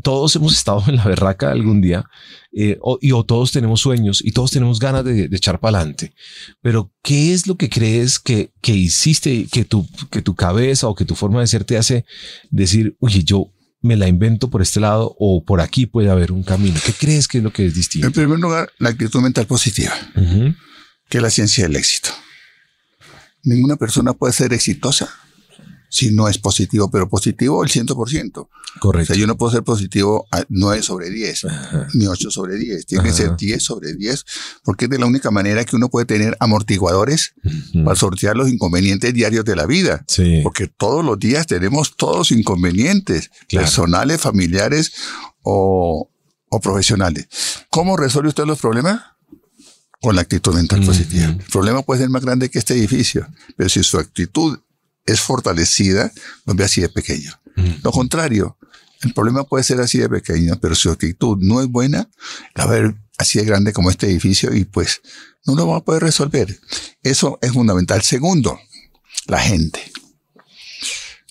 todos 0.01 0.35
hemos 0.35 0.53
estado 0.55 0.83
en 0.87 0.95
la 0.97 1.05
berraca 1.05 1.51
algún 1.51 1.81
día 1.81 2.05
eh, 2.51 2.77
o, 2.81 2.97
y 3.01 3.11
o 3.11 3.23
todos 3.23 3.51
tenemos 3.51 3.81
sueños 3.81 4.21
y 4.23 4.31
todos 4.31 4.51
tenemos 4.51 4.79
ganas 4.79 5.03
de, 5.05 5.27
de 5.27 5.37
echar 5.37 5.59
para 5.59 5.77
adelante. 5.79 6.13
Pero 6.61 6.91
¿qué 7.03 7.33
es 7.33 7.47
lo 7.47 7.55
que 7.57 7.69
crees 7.69 8.19
que, 8.19 8.51
que 8.61 8.73
hiciste, 8.73 9.47
que 9.51 9.65
tu, 9.65 9.87
que 10.09 10.21
tu 10.21 10.35
cabeza 10.35 10.87
o 10.87 10.95
que 10.95 11.05
tu 11.05 11.15
forma 11.15 11.41
de 11.41 11.47
ser 11.47 11.63
te 11.63 11.77
hace 11.77 12.05
decir, 12.49 12.95
oye, 12.99 13.23
yo 13.23 13.51
me 13.81 13.95
la 13.95 14.07
invento 14.07 14.49
por 14.49 14.61
este 14.61 14.79
lado 14.79 15.15
o 15.19 15.43
por 15.43 15.61
aquí 15.61 15.85
puede 15.85 16.09
haber 16.09 16.31
un 16.31 16.43
camino? 16.43 16.79
¿Qué 16.85 16.93
crees 16.93 17.27
que 17.27 17.39
es 17.39 17.43
lo 17.43 17.53
que 17.53 17.65
es 17.65 17.75
distinto? 17.75 18.07
En 18.07 18.13
primer 18.13 18.39
lugar, 18.39 18.71
la 18.79 18.89
actitud 18.89 19.21
mental 19.21 19.45
positiva, 19.45 19.93
uh 20.15 20.19
-huh. 20.19 20.57
que 21.09 21.17
es 21.17 21.21
la 21.21 21.29
ciencia 21.29 21.63
del 21.65 21.75
éxito. 21.75 22.09
Ninguna 23.43 23.75
persona 23.77 24.13
puede 24.13 24.33
ser 24.33 24.51
exitosa 24.53 25.09
si 25.89 26.11
no 26.11 26.27
es 26.27 26.37
positivo, 26.37 26.89
pero 26.91 27.07
positivo 27.09 27.63
el 27.63 27.69
100%. 27.69 28.47
Correcto. 28.79 29.03
O 29.03 29.05
sea, 29.05 29.15
yo 29.15 29.27
no 29.27 29.37
puedo 29.37 29.51
ser 29.51 29.63
positivo 29.63 30.27
a 30.31 30.43
9 30.49 30.83
sobre 30.83 31.09
10, 31.09 31.45
Ajá. 31.45 31.87
ni 31.93 32.07
8 32.07 32.29
sobre 32.29 32.57
10. 32.57 32.85
Tiene 32.85 33.01
Ajá. 33.03 33.09
que 33.09 33.15
ser 33.23 33.35
10 33.35 33.63
sobre 33.63 33.95
10, 33.95 34.25
porque 34.63 34.85
es 34.85 34.91
de 34.91 34.99
la 34.99 35.05
única 35.05 35.31
manera 35.31 35.63
que 35.65 35.75
uno 35.75 35.89
puede 35.89 36.05
tener 36.05 36.37
amortiguadores 36.39 37.33
uh 37.43 37.49
-huh. 37.49 37.83
para 37.85 37.95
sortear 37.95 38.35
los 38.35 38.49
inconvenientes 38.49 39.13
diarios 39.13 39.45
de 39.45 39.55
la 39.55 39.65
vida. 39.65 40.03
Sí. 40.07 40.41
Porque 40.43 40.67
todos 40.67 41.03
los 41.03 41.17
días 41.17 41.47
tenemos 41.47 41.95
todos 41.95 42.31
inconvenientes, 42.31 43.31
claro. 43.47 43.65
personales, 43.65 44.21
familiares 44.21 44.91
o, 45.41 46.09
o 46.49 46.59
profesionales. 46.59 47.27
¿Cómo 47.69 47.97
resuelve 47.97 48.29
usted 48.29 48.45
los 48.45 48.59
problemas? 48.59 49.01
Con 49.99 50.15
la 50.15 50.21
actitud 50.21 50.53
mental 50.53 50.79
uh 50.79 50.83
-huh. 50.83 50.87
positiva. 50.87 51.25
El 51.25 51.37
problema 51.51 51.81
puede 51.81 52.01
ser 52.01 52.09
más 52.09 52.23
grande 52.23 52.49
que 52.49 52.59
este 52.59 52.75
edificio, 52.75 53.27
pero 53.55 53.67
si 53.69 53.81
su 53.81 53.97
actitud 53.97 54.59
es 55.07 55.21
fortalecida, 55.21 56.11
no 56.45 56.53
ve 56.53 56.65
así 56.65 56.81
de 56.81 56.89
pequeño. 56.89 57.31
Mm. 57.55 57.81
Lo 57.83 57.91
contrario, 57.91 58.57
el 59.01 59.13
problema 59.13 59.43
puede 59.43 59.63
ser 59.63 59.79
así 59.79 59.97
de 59.97 60.09
pequeño, 60.09 60.59
pero 60.59 60.75
si 60.75 60.83
su 60.83 60.91
actitud 60.91 61.37
no 61.39 61.61
es 61.61 61.67
buena, 61.67 62.09
va 62.57 62.63
a 62.63 62.67
haber 62.67 62.95
así 63.17 63.39
de 63.39 63.45
grande 63.45 63.73
como 63.73 63.89
este 63.89 64.07
edificio 64.07 64.53
y 64.53 64.65
pues 64.65 65.01
no 65.45 65.55
lo 65.55 65.67
va 65.67 65.77
a 65.77 65.83
poder 65.83 66.03
resolver. 66.03 66.59
Eso 67.01 67.39
es 67.41 67.51
fundamental. 67.51 68.01
Segundo, 68.01 68.59
la 69.27 69.39
gente. 69.39 69.91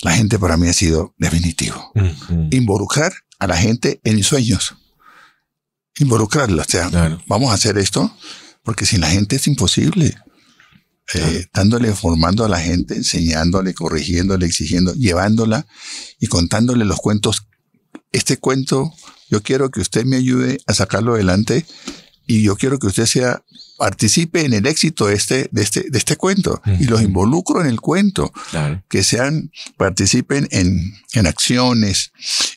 La 0.03 0.13
gente 0.13 0.39
para 0.39 0.57
mí 0.57 0.69
ha 0.69 0.73
sido 0.73 1.15
definitivo. 1.19 1.93
Involucrar 2.51 3.13
a 3.39 3.47
la 3.47 3.57
gente 3.57 4.01
en 4.05 4.17
mis 4.17 4.27
sueños. 4.27 4.77
Involucrarla. 5.99 6.63
O 6.63 6.69
sea, 6.69 6.91
vamos 7.27 7.51
a 7.51 7.55
hacer 7.55 7.79
esto 7.79 8.15
porque 8.63 8.87
sin 8.87 9.01
la 9.01 9.11
gente 9.11 9.37
es 9.37 9.47
imposible. 9.47 10.17
Eh, 11.15 11.47
dándole, 11.53 11.95
formando 11.95 12.45
a 12.45 12.49
la 12.49 12.61
gente, 12.61 12.97
enseñándole, 12.97 13.75
corrigiéndole, 13.75 14.47
exigiendo, 14.47 14.93
llevándola 14.95 15.67
y 16.19 16.27
contándole 16.27 16.85
los 16.85 16.99
cuentos. 16.99 17.47
Este 18.11 18.39
cuento, 18.39 18.93
yo 19.31 19.43
quiero 19.43 19.71
que 19.71 19.81
usted 19.81 20.05
me 20.05 20.17
ayude 20.17 20.59
a 20.67 20.75
sacarlo 20.75 21.15
adelante 21.15 21.65
y 22.27 22.43
yo 22.43 22.57
quiero 22.57 22.79
que 22.79 22.89
usted 22.89 23.07
sea 23.07 23.43
participe 23.77 24.45
en 24.45 24.53
el 24.53 24.67
éxito 24.67 25.07
de 25.07 25.15
este, 25.15 25.49
de 25.53 25.63
este, 25.63 25.91
de 25.91 25.99
este 25.99 26.17
cuento 26.17 26.61
y 26.81 26.85
los 26.85 27.03
involucro 27.03 27.61
en 27.61 27.67
el 27.67 27.81
cuento. 27.81 28.33
Que 28.89 29.05
sean, 29.05 29.53
participen 29.77 30.49
en, 30.51 30.95
en 31.13 31.27
acciones, 31.27 32.13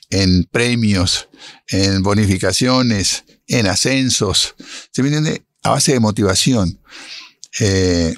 en 0.09 0.45
premios, 0.45 1.29
en 1.67 2.01
bonificaciones, 2.01 3.25
en 3.47 3.67
ascensos. 3.67 4.55
¿Se 4.91 5.03
me 5.03 5.09
entiende? 5.09 5.43
A 5.61 5.71
base 5.71 5.93
de 5.93 5.99
motivación. 5.99 6.79
Eh, 7.59 8.15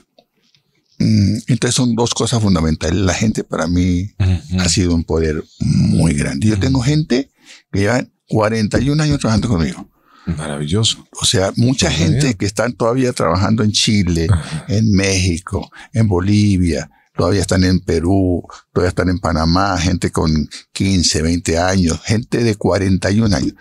entonces 1.48 1.76
son 1.76 1.96
dos 1.96 2.14
cosas 2.14 2.42
fundamentales. 2.42 3.00
La 3.00 3.14
gente 3.14 3.44
para 3.44 3.68
mí 3.68 4.12
ha 4.60 4.70
sido 4.70 4.94
un 4.94 5.04
poder 5.04 5.44
muy 5.60 6.14
grande. 6.14 6.48
Yo 6.48 6.60
tengo 6.60 6.82
gente 6.82 7.32
que 7.72 7.80
lleva 7.80 8.06
41 8.28 9.04
años 9.04 9.20
trabajando 9.20 9.50
conmigo. 9.50 9.90
Maravilloso. 10.26 11.08
O 11.20 11.26
sea, 11.26 11.52
mucha 11.56 11.90
gente 11.90 12.36
que 12.36 12.46
están 12.46 12.74
todavía 12.74 13.12
trabajando 13.14 13.64
en 13.64 13.72
Chile, 13.72 14.28
en 14.68 14.92
México, 14.92 15.72
en 15.94 16.08
Bolivia, 16.08 16.90
todavía 17.16 17.42
están 17.42 17.64
en 17.64 17.80
Perú, 17.80 18.44
todavía 18.72 18.90
están 18.90 19.10
en 19.10 19.20
Panamá, 19.20 19.78
gente 19.78 20.12
con 20.12 20.50
15, 20.74 21.22
20 21.22 21.58
años, 21.58 22.00
gente 22.04 22.44
de 22.44 22.56
41 22.56 23.36
años. 23.36 23.54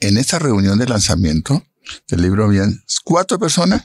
En 0.00 0.18
esta 0.18 0.38
reunión 0.38 0.78
de 0.78 0.86
lanzamiento 0.86 1.64
del 2.08 2.22
libro 2.22 2.44
habían 2.44 2.82
cuatro 3.04 3.38
personas 3.38 3.84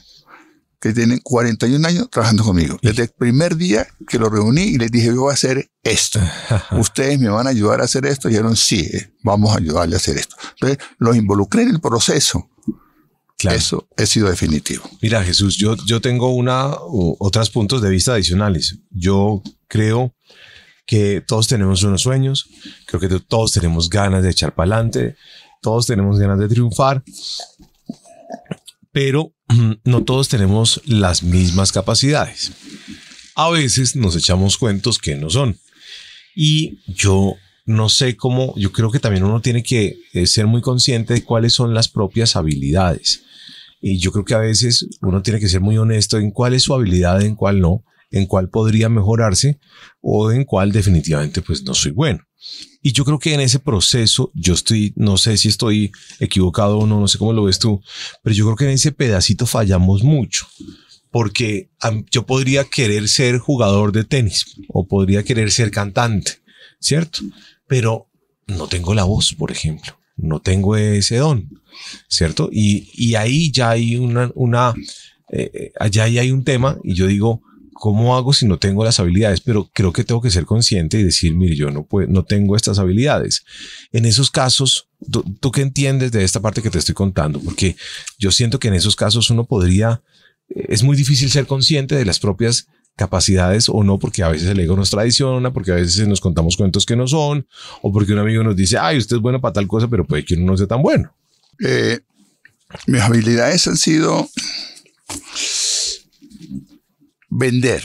que 0.82 0.92
tienen 0.92 1.20
41 1.20 1.86
años 1.86 2.10
trabajando 2.10 2.42
conmigo. 2.42 2.76
Desde 2.82 3.04
el 3.04 3.08
primer 3.10 3.56
día 3.56 3.86
que 4.08 4.18
lo 4.18 4.28
reuní 4.28 4.62
y 4.62 4.78
les 4.78 4.90
dije, 4.90 5.06
yo 5.06 5.20
voy 5.20 5.30
a 5.30 5.34
hacer 5.34 5.70
esto. 5.84 6.18
Ustedes 6.72 7.20
me 7.20 7.28
van 7.28 7.46
a 7.46 7.50
ayudar 7.50 7.80
a 7.80 7.84
hacer 7.84 8.04
esto. 8.04 8.28
Y 8.28 8.32
dijeron, 8.32 8.56
sí, 8.56 8.90
vamos 9.22 9.54
a 9.54 9.58
ayudarle 9.58 9.94
a 9.94 9.98
hacer 9.98 10.16
esto. 10.18 10.34
Entonces, 10.54 10.78
los 10.98 11.16
involucré 11.16 11.62
en 11.62 11.68
el 11.68 11.80
proceso. 11.80 12.50
Eso 13.44 13.88
ha 13.96 14.06
sido 14.06 14.28
definitivo. 14.28 14.82
Mira, 15.00 15.22
Jesús, 15.22 15.56
yo, 15.56 15.76
yo 15.86 16.00
tengo 16.00 16.34
una, 16.34 16.72
otros 16.80 17.50
puntos 17.50 17.80
de 17.80 17.88
vista 17.88 18.14
adicionales. 18.14 18.78
Yo 18.90 19.40
creo 19.68 20.16
que 20.84 21.22
todos 21.24 21.46
tenemos 21.46 21.84
unos 21.84 22.02
sueños, 22.02 22.48
creo 22.86 23.00
que 23.00 23.08
todos 23.20 23.52
tenemos 23.52 23.88
ganas 23.88 24.24
de 24.24 24.30
echar 24.30 24.52
para 24.54 24.74
adelante, 24.74 25.16
todos 25.60 25.86
tenemos 25.86 26.18
ganas 26.18 26.40
de 26.40 26.48
triunfar, 26.48 27.04
pero 28.90 29.32
no 29.84 30.04
todos 30.04 30.28
tenemos 30.28 30.80
las 30.84 31.22
mismas 31.22 31.72
capacidades. 31.72 32.52
A 33.34 33.50
veces 33.50 33.96
nos 33.96 34.16
echamos 34.16 34.58
cuentos 34.58 34.98
que 34.98 35.16
no 35.16 35.30
son. 35.30 35.58
Y 36.34 36.78
yo 36.86 37.36
no 37.64 37.88
sé 37.88 38.16
cómo, 38.16 38.54
yo 38.56 38.72
creo 38.72 38.90
que 38.90 38.98
también 38.98 39.24
uno 39.24 39.40
tiene 39.40 39.62
que 39.62 39.98
eh, 40.12 40.26
ser 40.26 40.46
muy 40.46 40.60
consciente 40.60 41.14
de 41.14 41.24
cuáles 41.24 41.52
son 41.52 41.74
las 41.74 41.88
propias 41.88 42.36
habilidades. 42.36 43.22
Y 43.80 43.98
yo 43.98 44.12
creo 44.12 44.24
que 44.24 44.34
a 44.34 44.38
veces 44.38 44.86
uno 45.00 45.22
tiene 45.22 45.40
que 45.40 45.48
ser 45.48 45.60
muy 45.60 45.76
honesto 45.76 46.18
en 46.18 46.30
cuál 46.30 46.54
es 46.54 46.62
su 46.62 46.74
habilidad, 46.74 47.22
en 47.22 47.34
cuál 47.34 47.60
no, 47.60 47.84
en 48.10 48.26
cuál 48.26 48.48
podría 48.48 48.88
mejorarse 48.88 49.58
o 50.00 50.30
en 50.30 50.44
cuál 50.44 50.72
definitivamente 50.72 51.42
pues 51.42 51.62
no 51.64 51.74
soy 51.74 51.92
bueno. 51.92 52.20
Y 52.82 52.92
yo 52.92 53.04
creo 53.04 53.18
que 53.18 53.34
en 53.34 53.40
ese 53.40 53.60
proceso, 53.60 54.32
yo 54.34 54.54
estoy, 54.54 54.92
no 54.96 55.16
sé 55.16 55.36
si 55.38 55.48
estoy 55.48 55.92
equivocado 56.18 56.78
o 56.78 56.86
no, 56.86 56.98
no 56.98 57.08
sé 57.08 57.18
cómo 57.18 57.32
lo 57.32 57.44
ves 57.44 57.58
tú, 57.58 57.80
pero 58.22 58.34
yo 58.34 58.44
creo 58.46 58.56
que 58.56 58.64
en 58.64 58.70
ese 58.70 58.92
pedacito 58.92 59.46
fallamos 59.46 60.02
mucho. 60.02 60.46
Porque 61.10 61.70
yo 62.10 62.24
podría 62.24 62.64
querer 62.64 63.06
ser 63.08 63.38
jugador 63.38 63.92
de 63.92 64.04
tenis 64.04 64.46
o 64.68 64.86
podría 64.86 65.22
querer 65.22 65.52
ser 65.52 65.70
cantante, 65.70 66.38
¿cierto? 66.80 67.20
Pero 67.66 68.08
no 68.46 68.66
tengo 68.66 68.94
la 68.94 69.04
voz, 69.04 69.34
por 69.34 69.52
ejemplo. 69.52 69.98
No 70.16 70.40
tengo 70.40 70.76
ese 70.76 71.16
don, 71.16 71.50
¿cierto? 72.08 72.48
Y, 72.50 72.90
y 72.94 73.14
ahí 73.14 73.52
ya 73.52 73.70
hay 73.70 73.96
una, 73.96 74.30
una 74.34 74.74
eh, 75.32 75.72
allá 75.78 76.04
hay 76.04 76.30
un 76.30 76.44
tema 76.44 76.78
y 76.82 76.94
yo 76.94 77.06
digo, 77.06 77.42
¿cómo 77.82 78.14
hago 78.14 78.32
si 78.32 78.46
no 78.46 78.60
tengo 78.60 78.84
las 78.84 79.00
habilidades? 79.00 79.40
Pero 79.40 79.68
creo 79.72 79.92
que 79.92 80.04
tengo 80.04 80.20
que 80.20 80.30
ser 80.30 80.46
consciente 80.46 81.00
y 81.00 81.02
decir, 81.02 81.34
mire, 81.34 81.56
yo 81.56 81.68
no, 81.72 81.84
puedo, 81.84 82.06
no 82.06 82.24
tengo 82.24 82.54
estas 82.54 82.78
habilidades. 82.78 83.44
En 83.90 84.06
esos 84.06 84.30
casos, 84.30 84.88
¿tú, 85.10 85.50
qué 85.50 85.62
entiendes 85.62 86.12
de 86.12 86.22
esta 86.22 86.38
parte 86.38 86.62
que 86.62 86.70
te 86.70 86.78
estoy 86.78 86.94
contando? 86.94 87.40
Porque 87.40 87.74
yo 88.20 88.30
siento 88.30 88.60
que 88.60 88.68
en 88.68 88.74
esos 88.74 88.94
casos 88.94 89.30
uno 89.30 89.46
podría, 89.46 90.00
eh, 90.48 90.66
es 90.68 90.84
muy 90.84 90.96
difícil 90.96 91.28
ser 91.28 91.48
consciente 91.48 91.96
de 91.96 92.04
las 92.04 92.20
propias 92.20 92.68
capacidades 92.94 93.68
o 93.68 93.82
no, 93.82 93.98
porque 93.98 94.22
a 94.22 94.28
veces 94.28 94.48
el 94.48 94.60
ego 94.60 94.76
nos 94.76 94.90
traiciona, 94.90 95.52
porque 95.52 95.72
a 95.72 95.74
veces 95.74 96.06
nos 96.06 96.20
contamos 96.20 96.56
cuentos 96.56 96.86
que 96.86 96.94
no 96.94 97.08
son, 97.08 97.48
o 97.82 97.92
porque 97.92 98.12
un 98.12 98.20
amigo 98.20 98.44
nos 98.44 98.54
dice, 98.54 98.78
ay, 98.78 98.98
usted 98.98 99.16
es 99.16 99.22
bueno 99.22 99.40
para 99.40 99.54
tal 99.54 99.66
cosa, 99.66 99.88
pero 99.88 100.06
puede 100.06 100.24
que 100.24 100.34
uno 100.34 100.52
no 100.52 100.56
sea 100.56 100.68
tan 100.68 100.82
bueno. 100.82 101.16
Eh, 101.58 101.98
mis 102.86 103.02
habilidades 103.02 103.66
han 103.66 103.76
sido 103.76 104.28
vender 107.32 107.82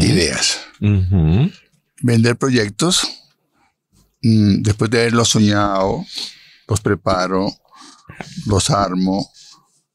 ideas, 0.00 0.60
vender 2.00 2.36
proyectos. 2.36 3.06
Mm, 4.22 4.62
después 4.62 4.90
de 4.90 5.00
haberlos 5.00 5.28
soñado, 5.30 6.06
los 6.68 6.80
preparo, 6.80 7.52
los 8.46 8.70
armo 8.70 9.30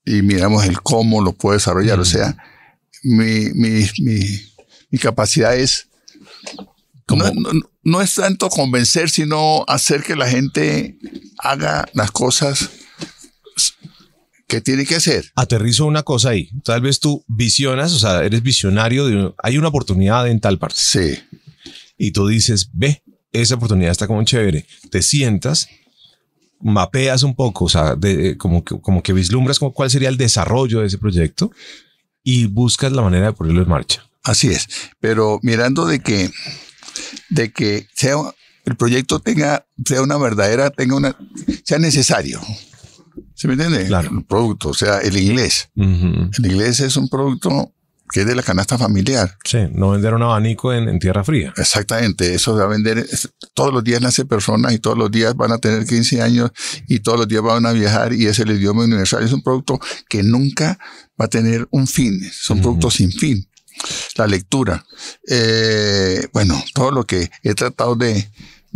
y 0.05 0.21
miramos 0.21 0.65
el 0.65 0.81
cómo 0.81 1.21
lo 1.21 1.33
puedo 1.33 1.53
desarrollar. 1.57 1.99
O 1.99 2.05
sea, 2.05 2.37
mi, 3.03 3.49
mi, 3.53 4.99
capacidad 4.99 5.55
es 5.55 5.87
no, 7.83 8.01
es 8.01 8.15
tanto 8.15 8.49
convencer, 8.49 9.09
sino 9.09 9.63
hacer 9.67 10.03
que 10.03 10.15
la 10.15 10.27
gente 10.29 10.97
haga 11.37 11.87
las 11.93 12.11
cosas 12.11 12.69
¿Qué 14.47 14.61
tiene 14.61 14.85
que 14.85 14.95
hacer? 14.95 15.31
Aterrizo 15.35 15.85
una 15.85 16.03
cosa 16.03 16.29
ahí. 16.29 16.49
Tal 16.63 16.81
vez 16.81 16.99
tú 16.99 17.23
visionas, 17.27 17.91
o 17.93 17.99
sea, 17.99 18.23
eres 18.23 18.41
visionario 18.41 19.05
de 19.05 19.33
hay 19.43 19.57
una 19.57 19.67
oportunidad 19.67 20.27
en 20.27 20.39
tal 20.39 20.57
parte. 20.57 20.77
Sí. 20.79 21.19
Y 21.97 22.11
tú 22.11 22.27
dices, 22.27 22.69
ve, 22.73 23.03
esa 23.33 23.55
oportunidad 23.55 23.91
está 23.91 24.07
como 24.07 24.23
chévere. 24.23 24.65
Te 24.89 25.01
sientas, 25.01 25.67
mapeas 26.61 27.23
un 27.23 27.35
poco, 27.35 27.65
o 27.65 27.69
sea, 27.69 27.95
de, 27.95 28.37
como, 28.37 28.63
que, 28.63 28.79
como 28.79 29.03
que 29.03 29.11
vislumbras 29.13 29.59
como 29.59 29.73
cuál 29.73 29.89
sería 29.89 30.09
el 30.09 30.17
desarrollo 30.17 30.79
de 30.79 30.87
ese 30.87 30.97
proyecto 30.97 31.51
y 32.23 32.45
buscas 32.45 32.93
la 32.93 33.01
manera 33.01 33.27
de 33.27 33.33
ponerlo 33.33 33.61
en 33.61 33.69
marcha. 33.69 34.05
Así 34.23 34.47
es. 34.47 34.67
Pero 34.99 35.39
mirando 35.43 35.85
de 35.85 35.99
que, 35.99 36.31
de 37.29 37.51
que 37.51 37.87
sea 37.93 38.15
el 38.65 38.75
proyecto 38.75 39.19
tenga, 39.19 39.65
sea 39.85 40.01
una 40.01 40.17
verdadera, 40.17 40.69
tenga 40.69 40.95
una, 40.95 41.17
sea 41.63 41.79
necesario. 41.79 42.41
¿Se 43.37 43.47
me 43.47 43.53
entiende? 43.53 43.85
Claro. 43.85 44.09
El 44.11 44.25
producto, 44.25 44.69
o 44.69 44.73
sea, 44.73 44.97
el 44.97 45.15
inglés. 45.15 45.69
El 45.75 46.31
inglés 46.43 46.79
es 46.79 46.97
un 46.97 47.07
producto 47.07 47.71
que 48.11 48.21
es 48.21 48.25
de 48.25 48.33
la 48.33 48.41
canasta 48.41 48.79
familiar. 48.79 49.37
Sí, 49.43 49.59
no 49.73 49.91
vender 49.91 50.15
un 50.15 50.23
abanico 50.23 50.73
en, 50.73 50.97
tierra 50.97 51.23
fría. 51.23 51.53
Exactamente, 51.55 52.33
eso 52.33 52.55
va 52.55 52.63
a 52.63 52.67
vender, 52.67 53.07
todos 53.53 53.71
los 53.71 53.83
días 53.83 54.01
nace 54.01 54.25
personas 54.25 54.73
y 54.73 54.79
todos 54.79 54.97
los 54.97 55.11
días 55.11 55.35
van 55.35 55.51
a 55.51 55.59
tener 55.59 55.85
15 55.85 56.19
años 56.21 56.51
y 56.87 56.99
todos 57.01 57.19
los 57.19 57.27
días 57.27 57.43
van 57.43 57.67
a 57.67 57.73
viajar 57.73 58.11
y 58.11 58.25
es 58.25 58.39
el 58.39 58.49
idioma 58.49 58.85
universal. 58.85 59.23
Es 59.23 59.33
un 59.33 59.43
producto 59.43 59.79
que 60.09 60.23
nunca 60.23 60.79
va 61.19 61.25
a 61.25 61.29
tener 61.29 61.67
un 61.69 61.85
fin, 61.85 62.19
son 62.31 62.59
productos 62.61 62.95
sin 62.95 63.11
fin. 63.11 63.47
La 64.15 64.25
lectura, 64.25 64.83
eh, 65.27 66.27
bueno, 66.33 66.59
todo 66.73 66.89
lo 66.89 67.05
que 67.05 67.29
he 67.43 67.53
tratado 67.53 67.95
de, 67.95 68.27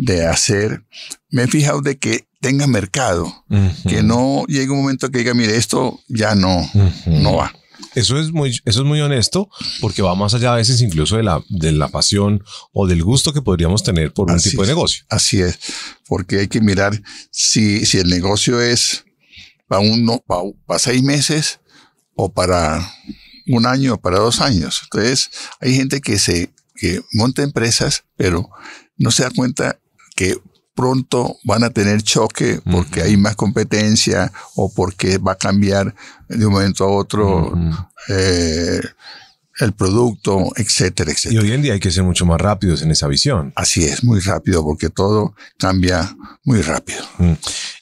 de 0.02 0.26
hacer, 0.26 0.84
me 1.30 1.44
he 1.44 1.48
fijado 1.48 1.82
de 1.82 2.00
que 2.00 2.26
tenga 2.40 2.66
mercado, 2.66 3.46
que 3.88 4.02
no 4.02 4.46
llegue 4.48 4.72
un 4.72 4.82
momento 4.82 5.12
que 5.12 5.20
diga, 5.20 5.36
mire, 5.36 5.56
esto 5.58 6.00
ya 6.08 6.34
no, 6.34 6.68
no 7.06 7.36
va. 7.36 7.54
Eso 7.94 8.20
es 8.20 8.32
muy, 8.32 8.50
eso 8.50 8.82
es 8.82 8.84
muy 8.88 9.00
honesto, 9.00 9.48
porque 9.80 10.02
va 10.02 10.16
más 10.16 10.34
allá 10.34 10.54
a 10.54 10.56
veces 10.56 10.82
incluso 10.82 11.18
de 11.18 11.24
la, 11.24 11.44
de 11.50 11.72
la 11.72 11.90
pasión 11.90 12.44
o 12.74 12.88
del 12.88 13.04
gusto 13.04 13.32
que 13.32 13.44
podríamos 13.44 13.84
tener 13.84 14.12
por 14.12 14.32
un 14.32 14.40
tipo 14.40 14.64
de 14.64 14.70
negocio. 14.70 15.06
Así 15.08 15.40
es, 15.40 15.60
porque 16.08 16.40
hay 16.40 16.48
que 16.48 16.62
mirar 16.62 17.00
si, 17.30 17.86
si 17.86 18.00
el 18.00 18.10
negocio 18.10 18.60
es 18.60 19.06
para 19.68 19.82
uno, 19.82 20.24
para, 20.26 20.42
para 20.66 20.80
seis 20.80 21.04
meses 21.04 21.60
o 22.16 22.34
para 22.34 22.92
un 23.46 23.68
año 23.68 23.94
o 23.94 24.02
para 24.02 24.18
dos 24.18 24.42
años. 24.42 24.82
Entonces, 24.84 25.30
hay 25.60 25.76
gente 25.76 26.02
que 26.02 26.18
se, 26.18 26.52
que 26.74 27.02
monta 27.14 27.44
empresas, 27.44 28.06
pero 28.16 28.50
no 28.98 29.12
se 29.12 29.24
da 29.24 29.32
cuenta 29.32 29.81
que 30.22 30.38
pronto 30.76 31.40
van 31.44 31.64
a 31.64 31.72
tener 31.72 32.04
choque 32.04 32.60
porque 32.72 33.02
hay 33.02 33.18
más 33.18 33.36
competencia 33.36 34.32
o 34.56 34.72
porque 34.72 35.18
va 35.18 35.32
a 35.32 35.38
cambiar 35.38 35.96
de 36.30 36.46
un 36.46 36.54
momento 36.54 36.84
a 36.84 36.92
otro 36.92 37.52
eh, 38.08 38.82
el 39.62 39.74
producto, 39.74 40.44
etcétera, 40.56 41.12
etcétera. 41.12 41.42
Y 41.42 41.44
hoy 41.44 41.54
en 41.54 41.64
día 41.64 41.74
hay 41.74 41.80
que 41.80 41.90
ser 41.90 42.04
mucho 42.04 42.28
más 42.28 42.40
rápidos 42.40 42.84
en 42.84 42.92
esa 42.92 43.08
visión. 43.08 43.52
Así 43.56 43.84
es, 43.84 44.04
muy 44.04 44.20
rápido 44.20 44.64
porque 44.64 44.90
todo 44.90 45.34
cambia 45.58 46.16
muy 46.44 46.62
rápido. 46.62 47.02
Mm. 47.18 47.34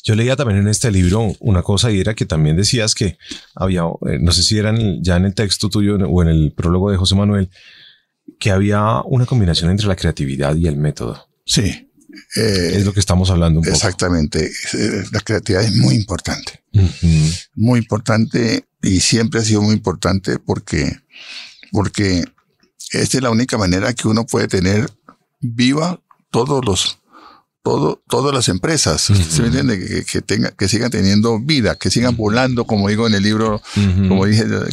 Yo 0.05 0.15
leía 0.15 0.37
también 0.37 0.61
en 0.61 0.69
este 0.69 0.91
libro 0.91 1.33
una 1.41 1.61
cosa 1.61 1.91
y 1.91 1.99
era 1.99 2.13
que 2.13 2.25
también 2.25 2.55
decías 2.55 2.95
que 2.95 3.17
había, 3.53 3.81
eh, 4.07 4.17
no 4.21 4.31
sé 4.31 4.43
si 4.43 4.57
era 4.57 4.73
ya 5.01 5.17
en 5.17 5.25
el 5.25 5.33
texto 5.33 5.67
tuyo 5.67 5.97
o 5.97 6.21
en 6.21 6.29
el 6.29 6.53
prólogo 6.55 6.89
de 6.89 6.95
José 6.95 7.15
Manuel, 7.15 7.49
que 8.39 8.51
había 8.51 9.01
una 9.03 9.25
combinación 9.25 9.71
entre 9.71 9.87
la 9.87 9.97
creatividad 9.97 10.55
y 10.55 10.67
el 10.67 10.77
método. 10.77 11.27
Sí. 11.45 11.88
Eh, 12.35 12.71
es 12.75 12.85
lo 12.85 12.93
que 12.93 12.99
estamos 12.99 13.29
hablando. 13.29 13.59
Un 13.59 13.67
exactamente. 13.67 14.51
Eh, 14.73 15.03
la 15.11 15.19
creatividad 15.21 15.63
es 15.63 15.75
muy 15.75 15.95
importante. 15.95 16.63
Muy 17.55 17.79
importante 17.79 18.65
y 18.81 18.99
siempre 18.99 19.39
ha 19.39 19.43
sido 19.43 19.61
muy 19.61 19.73
importante 19.73 20.39
porque, 20.39 20.99
porque 21.71 22.25
esta 22.91 23.17
es 23.17 23.23
la 23.23 23.31
única 23.31 23.57
manera 23.57 23.93
que 23.93 24.07
uno 24.07 24.25
puede 24.25 24.47
tener 24.47 24.89
viva 25.39 26.01
todos 26.31 26.63
los 26.65 26.98
todo, 27.69 28.01
todas 28.09 28.33
las 28.33 28.49
empresas, 28.49 28.99
¿se 29.01 29.41
me 29.41 29.47
entiende? 29.49 30.03
Que, 30.03 30.21
tenga, 30.21 30.49
que 30.49 30.67
sigan 30.67 30.89
teniendo 30.89 31.39
vida, 31.39 31.75
que 31.75 31.91
sigan 31.91 32.17
volando, 32.17 32.65
como 32.65 32.89
digo 32.89 33.05
en 33.05 33.13
el 33.13 33.21
libro, 33.21 33.61
como 34.07 34.25
dije, 34.25 34.45
lo, 34.45 34.63
de 34.63 34.71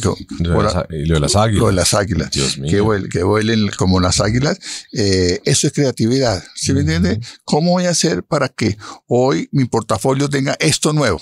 las, 1.19 1.35
águilas. 1.35 1.59
Lo 1.59 1.67
de 1.67 1.73
las 1.73 1.93
águilas. 1.93 2.31
Que, 2.67 2.81
vuelen, 2.81 3.09
que 3.09 3.21
vuelen 3.21 3.69
como 3.77 3.99
las 3.99 4.19
águilas. 4.19 4.57
Eh, 4.93 5.41
eso 5.45 5.67
es 5.67 5.73
creatividad, 5.73 6.43
¿se 6.55 6.73
me 6.73 6.79
entiende? 6.79 7.19
¿Cómo 7.43 7.73
voy 7.73 7.85
a 7.85 7.91
hacer 7.91 8.23
para 8.23 8.49
que 8.49 8.77
hoy 9.05 9.47
mi 9.51 9.65
portafolio 9.65 10.27
tenga 10.27 10.55
esto 10.59 10.91
nuevo? 10.91 11.21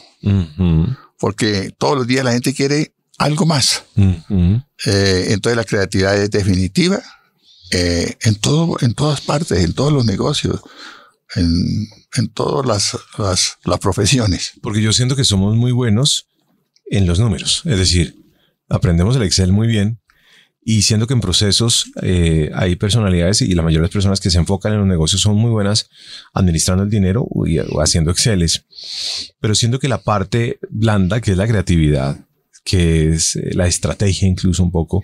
Porque 1.19 1.73
todos 1.77 1.97
los 1.97 2.07
días 2.07 2.23
la 2.23 2.31
gente 2.31 2.53
quiere 2.53 2.93
algo 3.17 3.45
más. 3.45 3.83
Eh, 3.97 5.25
entonces 5.27 5.57
la 5.57 5.65
creatividad 5.65 6.15
es 6.15 6.31
definitiva 6.31 7.01
eh, 7.71 8.15
en 8.21 8.35
todo, 8.35 8.77
en 8.79 8.93
todas 8.93 9.19
partes, 9.19 9.61
en 9.61 9.73
todos 9.73 9.91
los 9.91 10.05
negocios 10.05 10.61
en, 11.35 11.87
en 12.17 12.27
todas 12.29 12.65
las, 12.65 12.97
las, 13.65 13.79
profesiones. 13.79 14.53
Porque 14.61 14.81
yo 14.81 14.93
siento 14.93 15.15
que 15.15 15.23
somos 15.23 15.55
muy 15.55 15.71
buenos 15.71 16.27
en 16.85 17.07
los 17.07 17.19
números, 17.19 17.63
es 17.65 17.77
decir, 17.79 18.15
aprendemos 18.69 19.15
el 19.15 19.23
Excel 19.23 19.51
muy 19.51 19.67
bien, 19.67 19.99
y 20.67 20.81
siendo 20.81 21.05
que 21.05 21.13
en 21.13 21.21
procesos 21.21 21.91
eh, 22.01 22.49
hay 22.55 22.75
personalidades 22.75 23.41
y 23.41 23.53
la 23.53 23.61
mayoría 23.61 23.81
de 23.81 23.87
las 23.87 23.93
personas 23.93 24.19
que 24.19 24.31
se 24.31 24.39
enfocan 24.39 24.73
en 24.73 24.79
los 24.79 24.87
negocios 24.87 25.21
son 25.21 25.35
muy 25.35 25.51
buenas 25.51 25.89
administrando 26.33 26.83
el 26.83 26.89
dinero 26.89 27.23
o 27.29 27.45
haciendo 27.81 28.09
Exceles. 28.09 28.65
Pero 29.39 29.53
siento 29.53 29.77
que 29.77 29.87
la 29.87 30.01
parte 30.01 30.57
blanda, 30.71 31.21
que 31.21 31.31
es 31.31 31.37
la 31.37 31.47
creatividad, 31.47 32.25
que 32.63 33.09
es 33.09 33.35
eh, 33.35 33.51
la 33.53 33.67
estrategia 33.67 34.27
incluso 34.27 34.63
un 34.63 34.71
poco, 34.71 35.03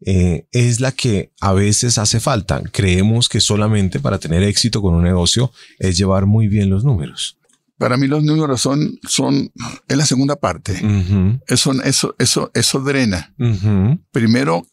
eh, 0.00 0.46
es 0.52 0.80
la 0.80 0.92
que 0.92 1.32
a 1.40 1.52
veces 1.52 1.98
hace 1.98 2.20
falta. 2.20 2.62
Creemos 2.72 3.28
que 3.28 3.40
solamente 3.40 4.00
para 4.00 4.18
tener 4.18 4.42
éxito 4.42 4.82
con 4.82 4.94
un 4.94 5.04
negocio 5.04 5.52
es 5.78 5.96
llevar 5.96 6.26
muy 6.26 6.48
bien 6.48 6.70
los 6.70 6.84
números. 6.84 7.38
Para 7.78 7.96
mí 7.96 8.06
los 8.06 8.22
números 8.22 8.60
son, 8.60 8.98
son, 9.06 9.52
es 9.86 9.96
la 9.96 10.06
segunda 10.06 10.36
parte. 10.36 10.80
eso, 11.46 11.72
eso, 11.82 12.14
eso, 12.18 12.50
eso 12.54 12.80
drena. 12.80 13.34
Primero, 14.12 14.66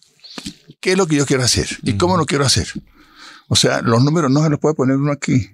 ¿qué 0.79 0.93
es 0.93 0.97
lo 0.97 1.07
que 1.07 1.17
yo 1.17 1.25
quiero 1.25 1.43
hacer? 1.43 1.67
¿Y 1.83 1.93
cómo 1.93 2.17
lo 2.17 2.25
quiero 2.25 2.45
hacer? 2.45 2.67
O 3.49 3.55
sea, 3.55 3.81
los 3.81 4.03
números 4.03 4.31
no 4.31 4.41
se 4.43 4.49
los 4.49 4.59
puede 4.59 4.75
poner 4.75 4.97
uno 4.97 5.12
aquí. 5.12 5.49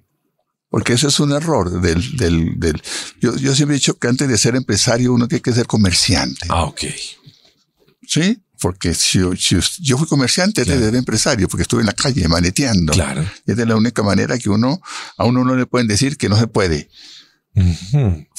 Porque 0.70 0.94
eso 0.94 1.08
es 1.08 1.20
un 1.20 1.32
error 1.32 1.82
del, 1.82 2.16
del, 2.16 2.60
del 2.60 2.80
yo, 3.20 3.36
yo 3.36 3.56
siempre 3.56 3.76
he 3.76 3.80
dicho 3.80 3.98
que 3.98 4.08
antes 4.08 4.28
de 4.28 4.38
ser 4.38 4.56
empresario 4.56 5.12
uno 5.12 5.28
tiene 5.28 5.42
que 5.42 5.52
ser 5.52 5.66
comerciante. 5.66 6.46
Ah, 6.48 6.66
ok. 6.66 6.82
¿Sí? 8.08 8.40
Porque 8.60 8.94
si, 8.94 9.20
yo 9.80 9.98
fui 9.98 10.08
comerciante 10.08 10.62
antes 10.62 10.80
de 10.80 10.86
ser 10.86 10.96
empresario, 10.96 11.48
porque 11.48 11.64
estuve 11.64 11.82
en 11.82 11.88
la 11.88 11.94
calle 11.94 12.28
maneteando. 12.28 12.94
Claro. 12.94 13.26
Y 13.46 13.52
es 13.52 13.58
de 13.58 13.66
la 13.66 13.76
única 13.76 14.04
manera 14.04 14.38
que 14.38 14.50
uno, 14.50 14.82
a 15.18 15.26
uno 15.26 15.44
no 15.44 15.56
le 15.56 15.66
pueden 15.66 15.88
decir 15.88 16.18
que 16.18 16.30
no 16.30 16.38
se 16.38 16.48
puede. 16.48 16.90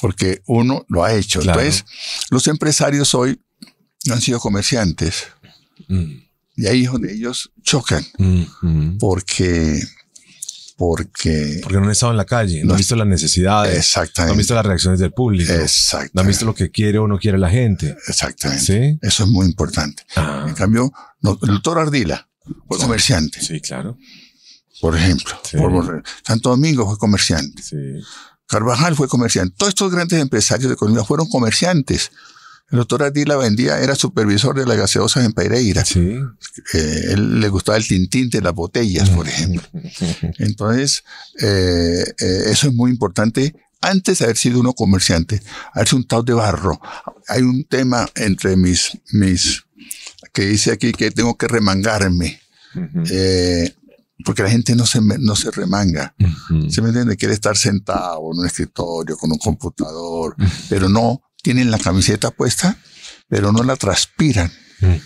Porque 0.01 0.43
uno 0.47 0.85
lo 0.89 1.05
ha 1.05 1.15
hecho. 1.15 1.41
Entonces, 1.41 1.85
los 2.31 2.47
empresarios 2.49 3.15
hoy 3.15 3.41
no 4.07 4.15
han 4.15 4.21
sido 4.21 4.41
comerciantes. 4.41 5.27
Mm. 5.89 6.13
Y 6.57 6.67
ahí 6.67 6.85
es 6.85 6.93
donde 6.93 7.13
ellos 7.13 7.53
chocan. 7.63 8.05
Porque 8.99 9.81
porque... 10.81 11.61
Porque 11.63 11.77
no 11.77 11.85
han 11.85 11.91
estado 11.91 12.13
en 12.13 12.17
la 12.17 12.25
calle, 12.25 12.65
no, 12.65 12.73
han 12.73 12.79
visto 12.79 12.97
las 12.97 13.07
necesidades. 13.07 13.77
Exactamente. 13.77 14.29
No 14.29 14.33
han 14.33 14.39
visto 14.39 14.55
las 14.55 14.65
reacciones 14.65 14.99
del 14.99 15.13
público. 15.13 15.53
Exactamente. 15.53 16.13
No 16.15 16.21
han 16.23 16.27
visto 16.27 16.45
lo 16.47 16.55
que 16.55 16.71
quiere 16.71 16.97
o 16.97 17.07
no 17.07 17.19
quiere 17.19 17.37
la 17.37 17.51
gente. 17.51 17.99
Exactamente. 18.09 18.65
¿Sí? 18.65 18.99
Eso 19.03 19.25
es 19.25 19.29
muy 19.29 19.45
importante. 19.45 20.05
Ah. 20.17 20.47
En 20.49 20.55
cambio, 20.55 20.91
el 21.23 21.49
doctor 21.49 21.81
Ardila 21.81 22.27
fue 22.67 22.79
comerciante. 22.79 23.43
Sí, 23.43 23.61
claro. 23.61 23.99
Por 24.81 24.97
ejemplo. 24.97 25.39
Santo 26.27 26.49
Domingo 26.49 26.87
fue 26.87 26.97
comerciante. 26.97 27.63
Sí. 27.63 27.77
Carvajal 28.47 28.97
fue 28.97 29.07
comerciante. 29.07 29.55
Todos 29.59 29.69
estos 29.69 29.93
grandes 29.93 30.19
empresarios 30.19 30.71
de 30.71 30.77
Colombia 30.77 31.05
fueron 31.05 31.29
comerciantes. 31.29 32.11
El 32.71 32.79
doctor 32.79 33.03
Ardila 33.03 33.37
vendía, 33.37 33.81
era 33.81 33.97
supervisor 33.97 34.57
de 34.57 34.65
las 34.65 34.77
gaseosas 34.77 35.25
en 35.25 35.33
Pereira. 35.33 35.85
Sí. 35.85 36.19
Eh, 36.73 37.01
él 37.11 37.41
le 37.41 37.49
gustaba 37.49 37.77
el 37.77 37.87
tintín 37.87 38.31
de 38.31 38.41
las 38.41 38.55
botellas, 38.55 39.11
por 39.11 39.27
ejemplo. 39.27 39.63
Entonces, 40.39 41.03
eh, 41.41 42.05
eh, 42.21 42.43
eso 42.47 42.69
es 42.69 42.75
muy 42.75 42.93
importante. 42.93 43.57
Antes 43.81 44.19
de 44.19 44.27
haber 44.27 44.37
sido 44.37 44.61
uno 44.61 44.73
comerciante, 44.73 45.43
haberse 45.73 45.97
untado 45.97 46.23
de 46.23 46.35
barro. 46.35 46.81
Hay 47.27 47.43
un 47.43 47.65
tema 47.65 48.09
entre 48.15 48.57
mis, 48.57 48.97
mis, 49.13 49.65
que 50.33 50.47
dice 50.47 50.71
aquí 50.71 50.93
que 50.93 51.11
tengo 51.11 51.37
que 51.37 51.49
remangarme. 51.49 52.41
porque 54.25 54.43
la 54.43 54.51
gente 54.51 54.77
no 54.77 54.87
se, 54.87 55.01
no 55.01 55.35
se 55.35 55.51
remanga. 55.51 56.15
¿Se 56.69 56.83
me 56.83 56.91
entiende? 56.91 57.17
Quiere 57.17 57.35
estar 57.35 57.57
sentado 57.57 58.21
en 58.33 58.39
un 58.39 58.47
escritorio 58.47 59.17
con 59.17 59.33
un 59.33 59.39
computador, 59.39 60.37
pero 60.69 60.89
no 60.89 61.23
tienen 61.43 61.71
la 61.71 61.79
camiseta 61.79 62.31
puesta, 62.31 62.79
pero 63.29 63.53
no 63.53 63.63
la 63.63 63.77
transpiran. 63.77 64.51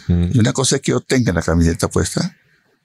Y 0.09 0.38
una 0.38 0.53
cosa 0.53 0.77
es 0.77 0.83
que 0.83 0.92
yo 0.92 1.01
tenga 1.01 1.33
la 1.33 1.42
camiseta 1.42 1.88
puesta 1.88 2.37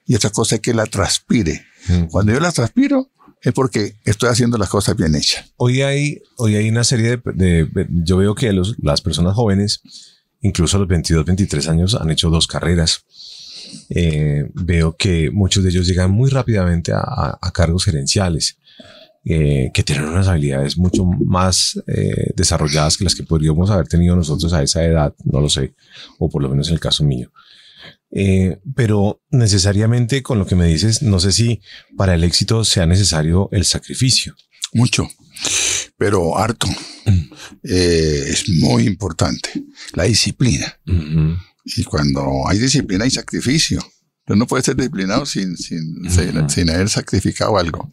y 0.06 0.16
otra 0.16 0.32
cosa 0.32 0.56
es 0.56 0.62
que 0.62 0.74
la 0.74 0.86
transpire. 0.86 1.66
Cuando 2.10 2.34
yo 2.34 2.40
la 2.40 2.52
transpiro 2.52 3.10
es 3.42 3.54
porque 3.54 3.96
estoy 4.06 4.30
haciendo 4.30 4.58
las 4.58 4.70
cosas 4.70 4.96
bien 4.96 5.16
hechas. 5.16 5.54
Hoy 5.58 5.82
hay, 5.82 6.22
hoy 6.38 6.56
hay 6.56 6.70
una 6.70 6.84
serie 6.84 7.22
de, 7.36 7.88
yo 7.90 8.18
veo 8.18 8.36
que 8.36 8.52
los, 8.52 8.76
las 8.80 9.02
personas 9.02 9.36
jóvenes, 9.36 9.82
incluso 10.42 10.78
a 10.78 10.80
los 10.80 10.90
22, 10.90 11.26
23 11.26 11.68
años, 11.70 11.96
han 11.96 12.10
hecho 12.10 12.30
dos 12.30 12.48
carreras. 12.48 13.06
Eh, 13.90 14.50
veo 14.56 14.96
que 14.98 15.30
muchos 15.32 15.64
de 15.64 15.70
ellos 15.70 15.88
llegan 15.88 16.12
muy 16.12 16.30
rápidamente 16.30 16.92
a 16.94 17.52
cargos 17.54 17.86
gerenciales. 17.86 18.59
Eh, 19.32 19.70
que 19.76 19.84
tienen 19.84 20.08
unas 20.08 20.28
habilidades 20.28 20.76
mucho 20.76 21.06
más 21.06 21.80
eh, 21.86 22.32
desarrolladas 22.36 22.98
que 22.98 23.04
las 23.04 23.14
que 23.14 23.22
podríamos 23.22 23.70
haber 23.70 23.88
tenido 23.88 24.16
nosotros 24.16 24.52
a 24.54 24.64
esa 24.64 24.84
edad, 24.84 25.14
no 25.24 25.40
lo 25.40 25.48
sé, 25.48 25.76
o 26.18 26.28
por 26.32 26.42
lo 26.42 26.50
menos 26.50 26.70
en 26.70 26.74
el 26.74 26.80
caso 26.80 27.04
mío. 27.04 27.32
Eh, 28.10 28.58
pero 28.76 29.22
necesariamente 29.30 30.24
con 30.24 30.40
lo 30.40 30.48
que 30.48 30.56
me 30.56 30.66
dices, 30.66 31.04
no 31.04 31.20
sé 31.20 31.32
si 31.32 31.62
para 31.96 32.16
el 32.16 32.24
éxito 32.24 32.66
sea 32.66 32.88
necesario 32.88 33.50
el 33.52 33.66
sacrificio. 33.66 34.34
Mucho, 34.74 35.08
pero 35.96 36.36
harto. 36.36 36.66
Mm. 37.06 37.32
es 37.62 38.50
muy 38.62 38.88
importante. 38.88 39.64
La 39.94 40.06
disciplina. 40.06 40.80
Y 41.66 41.84
cuando 41.84 42.48
hay 42.48 42.58
disciplina 42.58 43.04
hay 43.04 43.12
sacrificio. 43.12 43.80
no 44.26 44.48
puede 44.48 44.64
ser 44.64 44.76
disciplinado 44.76 45.28
sin, 45.28 45.56
sin, 45.56 46.10
sin, 46.50 46.70
haber 46.72 46.90
sacrificado 46.90 47.60
algo. 47.60 47.92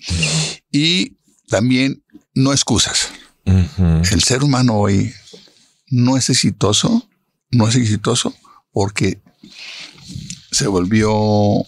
Y 0.72 1.15
también 1.48 2.02
no 2.35 2.52
excusas. 2.52 3.09
El 3.44 4.22
ser 4.24 4.42
humano 4.42 4.74
hoy 4.74 5.14
no 5.88 6.16
es 6.16 6.30
exitoso, 6.30 7.09
no 7.50 7.68
es 7.68 7.76
exitoso 7.76 8.35
porque 8.72 9.20
se 10.50 10.66
volvió 10.66 11.64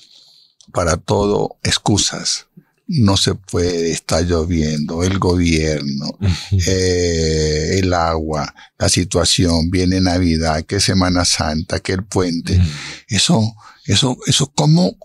para 0.73 0.97
todo 0.97 1.57
excusas. 1.63 2.47
No 2.91 3.19
se 3.19 3.35
puede, 3.35 3.93
está 3.93 4.23
lloviendo, 4.23 5.05
el 5.05 5.19
gobierno, 5.19 6.19
eh, 6.53 7.81
el 7.81 7.93
agua, 7.93 8.55
la 8.79 8.89
situación, 8.89 9.71
viene 9.71 10.01
Navidad, 10.01 10.65
que 10.65 10.81
Semana 10.81 11.27
Santa, 11.27 11.81
que 11.81 11.93
el 11.93 12.05
puente. 12.05 12.59
Eso, 13.07 13.55
eso, 13.85 14.17
eso, 14.27 14.51
¿cómo, 14.55 14.97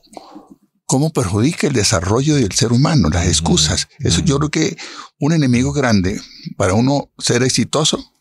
cómo 0.85 1.11
perjudica 1.11 1.67
el 1.67 1.73
desarrollo 1.73 2.35
del 2.35 2.51
ser 2.51 2.71
humano, 2.71 3.09
las 3.09 3.27
excusas. 3.27 3.87
Eso 3.99 4.21
yo 4.21 4.37
creo 4.37 4.49
que 4.51 4.77
un 5.19 5.33
enemigo 5.33 5.73
grande 5.73 6.21
para 6.57 6.73
uno 6.73 7.09
ser 7.17 7.43
exitoso 7.43 8.11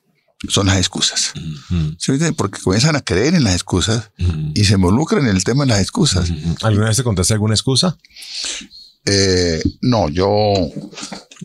son 0.49 0.67
las 0.67 0.79
excusas. 0.79 1.33
Porque 2.37 2.61
comienzan 2.61 2.97
a 2.97 3.01
creer 3.01 3.35
en 3.35 3.45
las 3.45 3.55
excusas 3.55 4.11
y 4.55 4.65
se 4.65 4.75
involucran 4.75 5.27
en 5.27 5.37
el 5.37 5.45
tema 5.45 5.65
de 5.65 5.71
las 5.71 5.81
excusas. 5.81 6.33
¿Alguna 6.63 6.87
vez 6.89 6.97
te 6.97 7.05
contaste 7.05 7.35
alguna 7.35 7.55
excusa? 7.55 7.97
Eh, 9.05 9.63
no, 9.81 10.09
yo, 10.09 10.55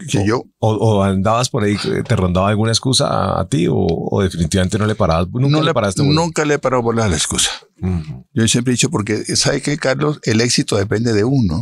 que 0.05 0.25
yo... 0.25 0.43
O, 0.59 1.03
andabas 1.03 1.49
por 1.49 1.63
ahí, 1.63 1.77
te 2.07 2.15
rondaba 2.15 2.49
alguna 2.49 2.71
excusa 2.71 3.39
a, 3.39 3.47
ti 3.47 3.67
o, 3.69 4.21
definitivamente 4.21 4.77
no 4.77 4.85
le 4.85 4.95
parabas? 4.95 5.27
Nunca 5.29 5.49
no 5.49 5.63
le 5.63 5.73
paraste 5.73 6.03
Nunca 6.03 6.45
le 6.45 6.55
he 6.55 6.59
parado 6.59 6.83
por 6.83 6.95
la 6.95 7.07
excusa. 7.07 7.51
Yo 8.33 8.47
siempre 8.47 8.71
he 8.71 8.75
dicho, 8.75 8.89
porque 8.89 9.23
¿sabe 9.35 9.61
qué, 9.61 9.77
Carlos? 9.77 10.19
El 10.23 10.41
éxito 10.41 10.77
depende 10.77 11.13
de 11.13 11.23
uno. 11.23 11.61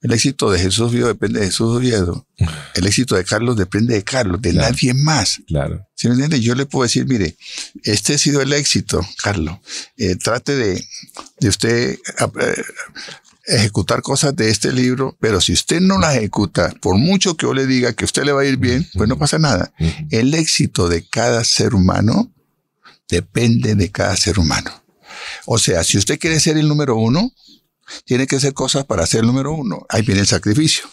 El 0.00 0.12
éxito 0.12 0.50
de 0.50 0.58
Jesús 0.58 0.80
Oviedo 0.90 1.06
depende 1.06 1.40
de 1.40 1.46
Jesús 1.46 1.76
Oviedo. 1.76 2.26
El 2.74 2.86
éxito 2.86 3.16
de 3.16 3.24
Carlos 3.24 3.56
depende 3.56 3.94
de 3.94 4.04
Carlos, 4.04 4.40
de 4.40 4.52
nadie 4.52 4.94
más. 4.94 5.40
Claro. 5.46 5.84
¿Sí 5.94 6.06
me 6.06 6.14
entiende? 6.14 6.40
Yo 6.40 6.54
le 6.54 6.66
puedo 6.66 6.84
decir, 6.84 7.06
mire, 7.06 7.36
este 7.82 8.14
ha 8.14 8.18
sido 8.18 8.40
el 8.40 8.52
éxito, 8.52 9.00
Carlos. 9.20 9.58
Eh, 9.96 10.14
trate 10.14 10.54
de, 10.54 10.84
de 11.40 11.48
usted 11.48 11.90
eh, 11.94 12.62
ejecutar 13.48 14.02
cosas 14.02 14.36
de 14.36 14.50
este 14.50 14.72
libro, 14.72 15.16
pero 15.20 15.40
si 15.40 15.52
usted 15.52 15.80
no 15.80 15.98
las 15.98 16.16
ejecuta, 16.16 16.74
por 16.80 16.96
mucho 16.96 17.36
que 17.36 17.46
yo 17.46 17.54
le 17.54 17.66
diga 17.66 17.94
que 17.94 18.04
usted 18.04 18.24
le 18.24 18.32
va 18.32 18.42
a 18.42 18.46
ir 18.46 18.58
bien, 18.58 18.86
pues 18.94 19.08
no 19.08 19.18
pasa 19.18 19.38
nada. 19.38 19.72
El 20.10 20.34
éxito 20.34 20.88
de 20.88 21.06
cada 21.08 21.42
ser 21.44 21.74
humano 21.74 22.32
depende 23.08 23.74
de 23.74 23.90
cada 23.90 24.16
ser 24.16 24.38
humano. 24.38 24.70
O 25.46 25.58
sea, 25.58 25.82
si 25.82 25.98
usted 25.98 26.18
quiere 26.18 26.40
ser 26.40 26.58
el 26.58 26.68
número 26.68 26.96
uno, 26.96 27.32
tiene 28.04 28.26
que 28.26 28.36
hacer 28.36 28.52
cosas 28.52 28.84
para 28.84 29.06
ser 29.06 29.20
el 29.20 29.26
número 29.26 29.52
uno. 29.52 29.86
Ahí 29.88 30.02
viene 30.02 30.20
el 30.20 30.26
sacrificio, 30.26 30.84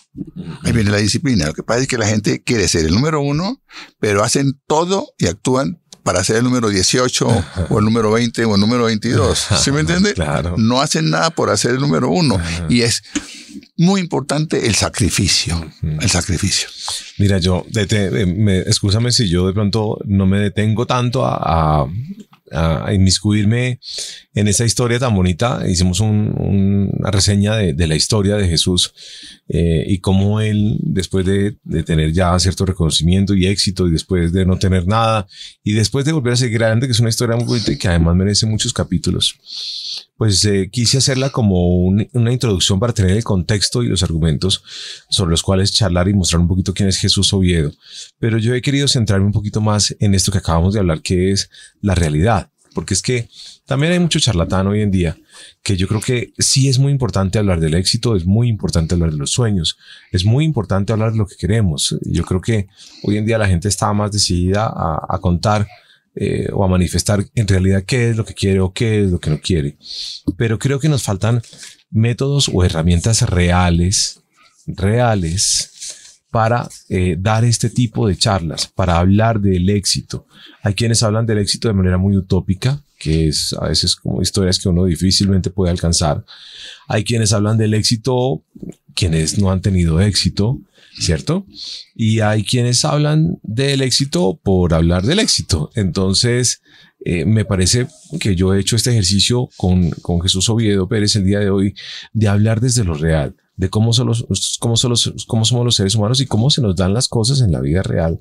ahí 0.63 0.71
viene 0.71 0.91
la 0.91 0.97
disciplina. 0.97 1.47
Lo 1.47 1.53
que 1.53 1.63
pasa 1.63 1.81
es 1.81 1.87
que 1.87 1.97
la 1.97 2.07
gente 2.07 2.41
quiere 2.41 2.67
ser 2.67 2.85
el 2.85 2.93
número 2.93 3.21
uno, 3.21 3.61
pero 3.99 4.23
hacen 4.23 4.59
todo 4.65 5.13
y 5.17 5.27
actúan 5.27 5.81
para 6.05 6.23
ser 6.23 6.35
el 6.35 6.43
número 6.43 6.69
18 6.69 7.45
o 7.71 7.79
el 7.79 7.83
número 7.83 8.11
20 8.11 8.45
o 8.45 8.53
el 8.53 8.61
número 8.61 8.85
22. 8.85 9.47
¿Sí 9.59 9.71
me 9.71 9.79
entiende? 9.79 10.13
Claro. 10.13 10.53
No 10.55 10.79
hacen 10.79 11.09
nada 11.09 11.31
por 11.31 11.49
hacer 11.49 11.71
el 11.71 11.79
número 11.79 12.11
uno. 12.11 12.39
Y 12.69 12.83
es 12.83 13.01
muy 13.75 14.01
importante 14.01 14.67
el 14.67 14.75
sacrificio. 14.75 15.59
El 15.81 16.07
sacrificio. 16.11 16.69
Mira, 17.17 17.39
yo, 17.39 17.65
de, 17.71 18.27
me, 18.27 18.59
escúchame 18.59 19.11
si 19.11 19.27
yo 19.27 19.47
de 19.47 19.53
pronto 19.53 19.97
no 20.05 20.27
me 20.27 20.39
detengo 20.39 20.85
tanto 20.85 21.25
a 21.25 21.89
a, 22.51 22.93
inmiscuirme 22.93 23.79
en 24.33 24.47
esa 24.47 24.65
historia 24.65 24.99
tan 24.99 25.15
bonita. 25.15 25.63
Hicimos 25.67 25.99
una 25.99 27.11
reseña 27.11 27.55
de, 27.55 27.87
la 27.87 27.95
historia 27.95 28.35
de 28.35 28.47
Jesús 28.47 28.93
eh, 29.47 29.85
y 29.87 29.99
cómo 29.99 30.41
él, 30.41 30.77
después 30.81 31.25
de, 31.25 31.57
tener 31.83 32.11
ya 32.13 32.37
cierto 32.39 32.65
reconocimiento 32.65 33.35
y 33.35 33.45
éxito 33.45 33.87
y 33.87 33.91
después 33.91 34.33
de 34.33 34.43
no 34.45 34.57
tener 34.57 34.87
nada 34.87 35.27
y 35.63 35.73
después 35.73 36.03
de 36.03 36.13
volver 36.13 36.33
a 36.33 36.37
seguir 36.37 36.63
adelante, 36.63 36.87
que 36.87 36.93
es 36.93 36.99
una 36.99 37.09
historia 37.09 37.35
muy 37.35 37.45
bonita 37.45 37.71
y 37.71 37.77
que 37.77 37.87
además 37.87 38.15
merece 38.15 38.47
muchos 38.47 38.73
capítulos, 38.73 39.35
pues 40.17 40.43
eh, 40.45 40.69
quise 40.71 40.97
hacerla 40.97 41.29
como 41.29 41.77
una 41.77 42.31
introducción 42.31 42.79
para 42.79 42.93
tener 42.93 43.11
el 43.11 43.23
contexto 43.23 43.83
y 43.83 43.87
los 43.87 44.01
argumentos 44.01 44.63
sobre 45.09 45.31
los 45.31 45.43
cuales 45.43 45.71
charlar 45.71 46.07
y 46.07 46.13
mostrar 46.13 46.41
un 46.41 46.47
poquito 46.47 46.73
quién 46.73 46.89
es 46.89 46.97
Jesús 46.97 47.31
Oviedo. 47.33 47.71
Pero 48.17 48.39
yo 48.39 48.55
he 48.55 48.61
querido 48.61 48.87
centrarme 48.87 49.27
un 49.27 49.33
poquito 49.33 49.61
más 49.61 49.95
en 49.99 50.15
esto 50.15 50.31
que 50.31 50.39
acabamos 50.39 50.73
de 50.73 50.79
hablar, 50.79 51.01
que 51.01 51.31
es 51.31 51.49
la 51.81 51.93
realidad. 51.93 52.49
Porque 52.75 52.93
es 52.93 53.01
que 53.01 53.29
también 53.65 53.93
hay 53.93 53.99
mucho 53.99 54.19
charlatán 54.19 54.67
hoy 54.67 54.81
en 54.81 54.91
día 54.91 55.17
que 55.63 55.77
yo 55.77 55.87
creo 55.87 56.01
que 56.01 56.33
sí 56.37 56.67
es 56.67 56.77
muy 56.77 56.91
importante 56.91 57.39
hablar 57.39 57.61
del 57.61 57.73
éxito, 57.73 58.15
es 58.15 58.25
muy 58.25 58.49
importante 58.49 58.93
hablar 58.93 59.11
de 59.11 59.17
los 59.17 59.31
sueños, 59.31 59.77
es 60.11 60.25
muy 60.25 60.43
importante 60.43 60.91
hablar 60.91 61.13
de 61.13 61.17
lo 61.17 61.25
que 61.25 61.37
queremos. 61.37 61.97
Yo 62.01 62.25
creo 62.25 62.41
que 62.41 62.67
hoy 63.03 63.17
en 63.17 63.25
día 63.25 63.37
la 63.37 63.47
gente 63.47 63.69
está 63.69 63.91
más 63.93 64.11
decidida 64.11 64.65
a, 64.67 65.17
contar 65.19 65.67
eh, 66.15 66.49
o 66.51 66.65
a 66.65 66.67
manifestar 66.67 67.25
en 67.33 67.47
realidad 67.47 67.83
qué 67.83 68.09
es 68.09 68.17
lo 68.17 68.25
que 68.25 68.33
quiere 68.33 68.59
o 68.59 68.73
qué 68.73 69.05
es 69.05 69.09
lo 69.09 69.19
que 69.19 69.29
no 69.29 69.39
quiere. 69.39 69.77
Pero 70.37 70.59
creo 70.59 70.79
que 70.79 70.89
nos 70.89 71.03
faltan 71.03 71.41
métodos 71.89 72.51
o 72.53 72.65
herramientas 72.65 73.21
reales, 73.21 74.21
reales, 74.67 75.71
para 76.35 76.67
eh, 76.89 77.15
dar 77.17 77.45
este 77.45 77.69
tipo 77.69 78.09
de 78.09 78.17
charlas, 78.17 78.67
para 78.67 78.99
hablar 78.99 79.39
del 79.39 79.69
éxito. 79.69 80.27
Hay 80.63 80.73
quienes 80.73 81.01
hablan 81.01 81.25
del 81.25 81.37
éxito 81.37 81.69
de 81.69 81.73
manera 81.73 81.97
muy 81.97 82.17
utópica, 82.17 82.83
que 82.99 83.29
es 83.29 83.55
a 83.57 83.69
veces 83.69 83.95
como 83.95 84.21
historias 84.21 84.59
que 84.59 84.67
uno 84.67 84.83
difícilmente 84.83 85.49
puede 85.49 85.71
alcanzar. 85.71 86.25
Hay 86.89 87.05
quienes 87.05 87.31
hablan 87.31 87.57
del 87.57 87.73
éxito, 87.73 88.43
quienes 88.93 89.39
no 89.39 89.49
han 89.49 89.61
tenido 89.61 90.01
éxito. 90.01 90.59
¿cierto? 90.99 91.45
Y 91.93 92.19
hay 92.19 92.43
quienes 92.43 92.83
hablan 92.83 93.37
del 93.43 93.81
éxito 93.81 94.37
por 94.41 94.73
hablar 94.73 95.03
del 95.03 95.19
éxito. 95.19 95.69
Entonces, 95.75 96.61
eh, 97.05 97.23
me 97.23 97.45
parece 97.45 97.87
que 98.19 98.35
yo 98.35 98.53
he 98.53 98.59
hecho 98.59 98.75
este 98.75 98.91
ejercicio 98.91 99.49
con, 99.55 99.91
con 99.91 100.21
Jesús 100.21 100.49
Oviedo 100.49 100.87
Pérez 100.89 101.15
el 101.15 101.25
día 101.25 101.39
de 101.39 101.49
hoy 101.49 101.75
de 102.13 102.27
hablar 102.27 102.59
desde 102.59 102.83
lo 102.83 102.93
real, 102.93 103.35
de 103.55 103.69
cómo, 103.69 103.93
son 103.93 104.07
los, 104.07 104.25
cómo, 104.59 104.77
son 104.77 104.91
los, 104.91 105.13
cómo 105.27 105.45
somos 105.45 105.65
los 105.65 105.75
seres 105.75 105.95
humanos 105.95 106.19
y 106.21 106.25
cómo 106.25 106.49
se 106.49 106.61
nos 106.61 106.75
dan 106.75 106.93
las 106.93 107.07
cosas 107.07 107.41
en 107.41 107.51
la 107.51 107.61
vida 107.61 107.83
real 107.83 108.19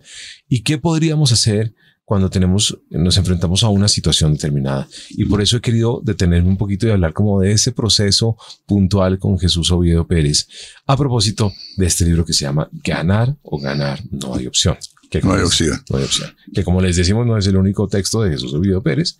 y 0.48 0.62
qué 0.62 0.78
podríamos 0.78 1.32
hacer 1.32 1.74
cuando 2.04 2.28
tenemos, 2.28 2.78
nos 2.90 3.16
enfrentamos 3.16 3.62
a 3.62 3.68
una 3.68 3.88
situación 3.88 4.34
determinada. 4.34 4.86
Y 5.10 5.24
por 5.24 5.40
eso 5.40 5.56
he 5.56 5.60
querido 5.62 6.02
detenerme 6.04 6.50
un 6.50 6.58
poquito 6.58 6.86
y 6.86 6.90
hablar 6.90 7.14
como 7.14 7.40
de 7.40 7.52
ese 7.52 7.72
proceso 7.72 8.36
puntual 8.66 9.18
con 9.18 9.38
Jesús 9.38 9.70
Oviedo 9.70 10.06
Pérez, 10.06 10.46
a 10.86 10.96
propósito 10.96 11.52
de 11.76 11.86
este 11.86 12.04
libro 12.04 12.24
que 12.24 12.34
se 12.34 12.44
llama 12.44 12.68
Ganar 12.72 13.36
o 13.42 13.58
Ganar, 13.58 14.02
no 14.10 14.34
hay 14.34 14.46
opción. 14.46 14.76
Que 15.10 15.22
no 15.22 15.32
hay 15.32 15.42
opción. 15.42 15.82
No 15.88 15.98
hay 15.98 16.04
opción. 16.04 16.34
Que 16.52 16.62
como 16.62 16.80
les 16.82 16.96
decimos, 16.96 17.26
no 17.26 17.38
es 17.38 17.46
el 17.46 17.56
único 17.56 17.88
texto 17.88 18.22
de 18.22 18.32
Jesús 18.32 18.52
Oviedo 18.52 18.82
Pérez, 18.82 19.16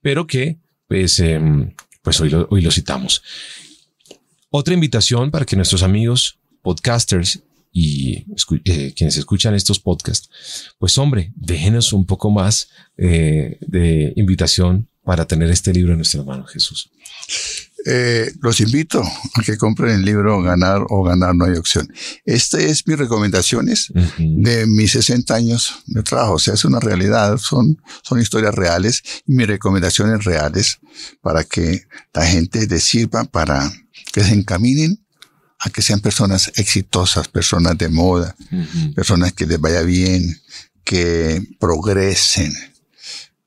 pero 0.00 0.26
que, 0.26 0.60
pues, 0.88 1.18
em, 1.18 1.74
pues 2.02 2.20
hoy 2.20 2.30
lo, 2.30 2.46
hoy 2.50 2.62
lo 2.62 2.70
citamos. 2.70 3.22
Otra 4.56 4.72
invitación 4.72 5.32
para 5.32 5.44
que 5.44 5.56
nuestros 5.56 5.82
amigos 5.82 6.38
podcasters 6.62 7.42
y 7.72 8.18
eh, 8.66 8.94
quienes 8.94 9.16
escuchan 9.16 9.52
estos 9.52 9.80
podcasts, 9.80 10.30
pues 10.78 10.96
hombre, 10.96 11.32
déjenos 11.34 11.92
un 11.92 12.06
poco 12.06 12.30
más 12.30 12.68
eh, 12.96 13.58
de 13.62 14.12
invitación 14.14 14.86
para 15.02 15.26
tener 15.26 15.50
este 15.50 15.72
libro 15.72 15.90
en 15.90 15.98
nuestra 15.98 16.22
mano, 16.22 16.44
Jesús. 16.44 16.88
Eh, 17.86 18.32
los 18.40 18.60
invito 18.60 19.02
a 19.02 19.42
que 19.42 19.58
compren 19.58 19.96
el 19.96 20.04
libro 20.04 20.40
Ganar 20.42 20.86
o 20.88 21.02
Ganar 21.02 21.34
No 21.34 21.44
hay 21.44 21.56
opción. 21.56 21.92
Este 22.24 22.70
es 22.70 22.86
mis 22.86 22.98
recomendaciones 22.98 23.92
de 24.18 24.66
mis 24.66 24.92
60 24.92 25.34
años 25.34 25.82
de 25.86 26.02
trabajo. 26.02 26.34
O 26.34 26.38
sea, 26.38 26.54
es 26.54 26.64
una 26.64 26.80
realidad, 26.80 27.36
son, 27.36 27.76
son 28.02 28.20
historias 28.20 28.54
reales 28.54 29.02
y 29.26 29.34
mis 29.34 29.46
recomendaciones 29.46 30.24
reales 30.24 30.78
para 31.20 31.44
que 31.44 31.82
la 32.14 32.24
gente 32.24 32.66
les 32.66 32.84
sirva 32.84 33.24
para 33.24 33.70
que 34.12 34.22
se 34.22 34.32
encaminen 34.32 35.04
a 35.58 35.70
que 35.70 35.82
sean 35.82 36.00
personas 36.00 36.52
exitosas, 36.56 37.28
personas 37.28 37.76
de 37.78 37.88
moda, 37.88 38.34
personas 38.94 39.32
que 39.32 39.46
les 39.46 39.60
vaya 39.60 39.82
bien, 39.82 40.40
que 40.84 41.42
progresen, 41.58 42.52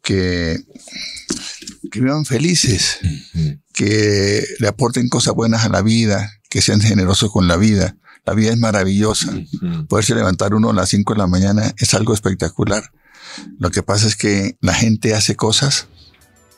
que, 0.01 0.59
que 1.91 2.01
vivan 2.01 2.25
felices, 2.25 2.97
que 3.77 4.43
le 4.57 4.67
aporten 4.67 5.07
cosas 5.07 5.35
buenas 5.35 5.63
a 5.63 5.69
la 5.69 5.83
vida, 5.83 6.31
que 6.49 6.63
sean 6.63 6.81
generosos 6.81 7.31
con 7.31 7.47
la 7.47 7.57
vida. 7.57 7.95
La 8.25 8.33
vida 8.33 8.49
es 8.49 8.57
maravillosa. 8.57 9.31
Poderse 9.87 10.15
levantar 10.15 10.55
uno 10.55 10.71
a 10.71 10.73
las 10.73 10.89
5 10.89 11.13
de 11.13 11.19
la 11.19 11.27
mañana 11.27 11.75
es 11.77 11.93
algo 11.93 12.15
espectacular. 12.15 12.91
Lo 13.59 13.69
que 13.69 13.83
pasa 13.83 14.07
es 14.07 14.15
que 14.15 14.57
la 14.61 14.73
gente 14.73 15.13
hace 15.13 15.35
cosas 15.35 15.89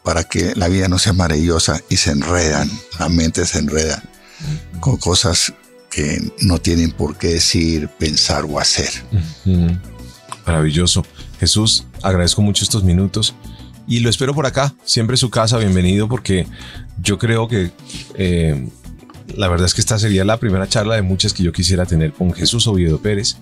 para 0.02 0.24
que 0.24 0.56
la 0.56 0.70
vida 0.70 0.88
no 0.88 0.98
sea 0.98 1.12
maravillosa 1.12 1.82
y 1.90 1.98
se 1.98 2.12
enredan, 2.12 2.72
la 3.00 3.10
mente 3.10 3.46
se 3.46 3.60
enreda 3.60 4.02
con 4.80 4.96
cosas 4.96 5.54
que 5.92 6.22
no 6.40 6.60
tienen 6.60 6.92
por 6.92 7.18
qué 7.18 7.34
decir, 7.34 7.90
pensar 8.00 8.46
o 8.46 8.62
hacer. 8.62 8.92
Maravilloso. 10.46 11.06
Jesús, 11.38 11.86
agradezco 12.02 12.42
mucho 12.42 12.64
estos 12.64 12.86
minutos 12.86 13.36
y 13.90 14.00
lo 14.00 14.10
espero 14.10 14.34
por 14.34 14.46
acá. 14.46 14.74
Siempre 14.86 15.18
su 15.18 15.30
casa, 15.30 15.58
bienvenido, 15.58 16.08
porque 16.08 16.48
yo 17.02 17.18
creo 17.18 17.48
que 17.48 17.72
eh, 18.16 18.70
la 19.36 19.48
verdad 19.48 19.66
es 19.66 19.74
que 19.74 19.82
esta 19.82 20.00
sería 20.00 20.26
la 20.26 20.38
primera 20.38 20.68
charla 20.68 20.96
de 20.96 21.02
muchas 21.02 21.34
que 21.34 21.44
yo 21.44 21.52
quisiera 21.52 21.86
tener 21.86 22.14
con 22.14 22.34
Jesús 22.34 22.68
Oviedo 22.68 23.00
Pérez, 23.00 23.38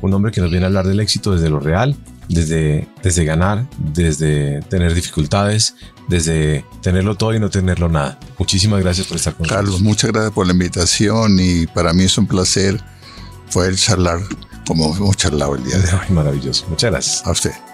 un 0.00 0.12
hombre 0.12 0.32
que 0.32 0.40
nos 0.40 0.50
viene 0.50 0.64
a 0.64 0.68
hablar 0.68 0.86
del 0.86 1.00
éxito 1.00 1.32
desde 1.32 1.48
lo 1.48 1.60
real, 1.60 1.96
desde, 2.28 2.88
desde 3.02 3.24
ganar, 3.24 3.66
desde 3.78 4.60
tener 4.62 4.94
dificultades, 4.94 5.74
desde 6.08 6.64
tenerlo 6.82 7.16
todo 7.16 7.34
y 7.34 7.40
no 7.40 7.50
tenerlo 7.50 7.88
nada. 7.88 8.18
Muchísimas 8.38 8.80
gracias 8.82 9.06
por 9.06 9.16
estar 9.16 9.34
con 9.34 9.44
nosotros. 9.44 9.64
Carlos, 9.64 9.80
muchas 9.82 10.12
gracias 10.12 10.32
por 10.32 10.46
la 10.46 10.52
invitación 10.52 11.38
y 11.40 11.66
para 11.66 11.92
mí 11.92 12.04
es 12.04 12.18
un 12.18 12.26
placer 12.26 12.80
poder 13.52 13.76
charlar 13.76 14.20
como 14.66 14.94
hemos 14.96 15.16
charlado 15.16 15.54
el 15.54 15.64
día 15.64 15.78
de 15.78 15.88
hoy. 15.94 16.10
Maravilloso. 16.10 16.66
Muchas 16.68 16.90
gracias. 16.90 17.26
A 17.26 17.30
usted. 17.30 17.65